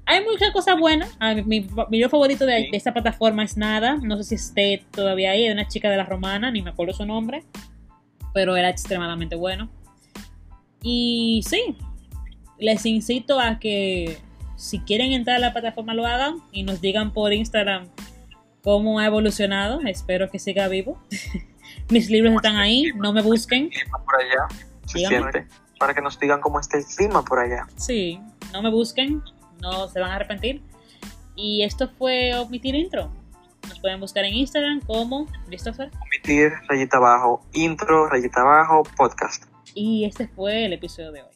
Hay 0.05 0.23
muchas 0.23 0.51
cosas 0.51 0.79
buenas. 0.79 1.15
A 1.19 1.33
mí, 1.33 1.43
mi, 1.43 1.59
mi 1.61 1.67
video 1.91 2.09
favorito 2.09 2.45
de, 2.45 2.63
Sí. 2.65 2.71
de 2.71 2.77
esta 2.77 2.93
plataforma 2.93 3.43
es 3.43 3.57
Nada. 3.57 3.97
No 4.01 4.15
sé 4.17 4.23
si 4.23 4.35
esté 4.35 4.85
todavía 4.91 5.31
ahí. 5.31 5.45
Es 5.45 5.53
una 5.53 5.67
chica 5.67 5.89
de 5.89 5.97
la 5.97 6.05
romana, 6.05 6.49
ni 6.49 6.61
me 6.61 6.69
acuerdo 6.69 6.93
su 6.93 7.05
nombre. 7.05 7.43
Pero 8.33 8.55
era 8.55 8.69
extremadamente 8.69 9.35
bueno. 9.35 9.69
Y 10.81 11.43
sí, 11.47 11.77
les 12.59 12.85
incito 12.85 13.39
a 13.39 13.59
que 13.59 14.19
si 14.55 14.79
quieren 14.79 15.11
entrar 15.11 15.37
a 15.37 15.39
la 15.39 15.53
plataforma 15.53 15.93
lo 15.93 16.05
hagan 16.05 16.41
y 16.51 16.63
nos 16.63 16.81
digan 16.81 17.13
por 17.13 17.33
Instagram 17.33 17.87
cómo 18.63 18.99
ha 18.99 19.05
evolucionado. 19.05 19.81
Espero 19.81 20.29
que 20.29 20.39
siga 20.39 20.67
vivo. 20.67 21.01
Mis 21.89 22.09
libros 22.09 22.33
están 22.33 22.57
ahí, 22.57 22.91
no 22.95 23.13
me 23.13 23.21
busquen. 23.21 23.69
clima 23.69 23.97
por 24.03 24.15
allá 24.15 24.47
se 24.85 24.99
siente 24.99 25.47
para 25.79 25.93
que 25.93 26.01
nos 26.01 26.19
digan 26.19 26.41
cómo 26.41 26.59
está 26.59 26.77
el 26.77 26.85
clima 26.85 27.23
por 27.23 27.39
allá. 27.39 27.67
Sí, 27.75 28.19
no 28.51 28.61
me 28.61 28.69
busquen, 28.69 29.21
no 29.61 29.87
se 29.87 29.99
van 29.99 30.11
a 30.11 30.15
arrepentir. 30.15 30.61
Y 31.35 31.63
esto 31.63 31.89
fue 31.97 32.35
Omitir 32.35 32.75
Intro. 32.75 33.11
Nos 33.67 33.79
pueden 33.79 33.99
buscar 33.99 34.25
en 34.25 34.33
Instagram 34.33 34.81
como 34.81 35.27
Christopher. 35.45 35.91
Omitir, 36.01 36.51
rayita 36.67 36.97
abajo, 36.97 37.41
intro, 37.53 38.07
rayita 38.07 38.41
abajo, 38.41 38.83
podcast. 38.95 39.45
Y 39.73 40.05
este 40.05 40.27
fue 40.27 40.65
el 40.65 40.73
episodio 40.73 41.11
de 41.11 41.23
hoy. 41.23 41.35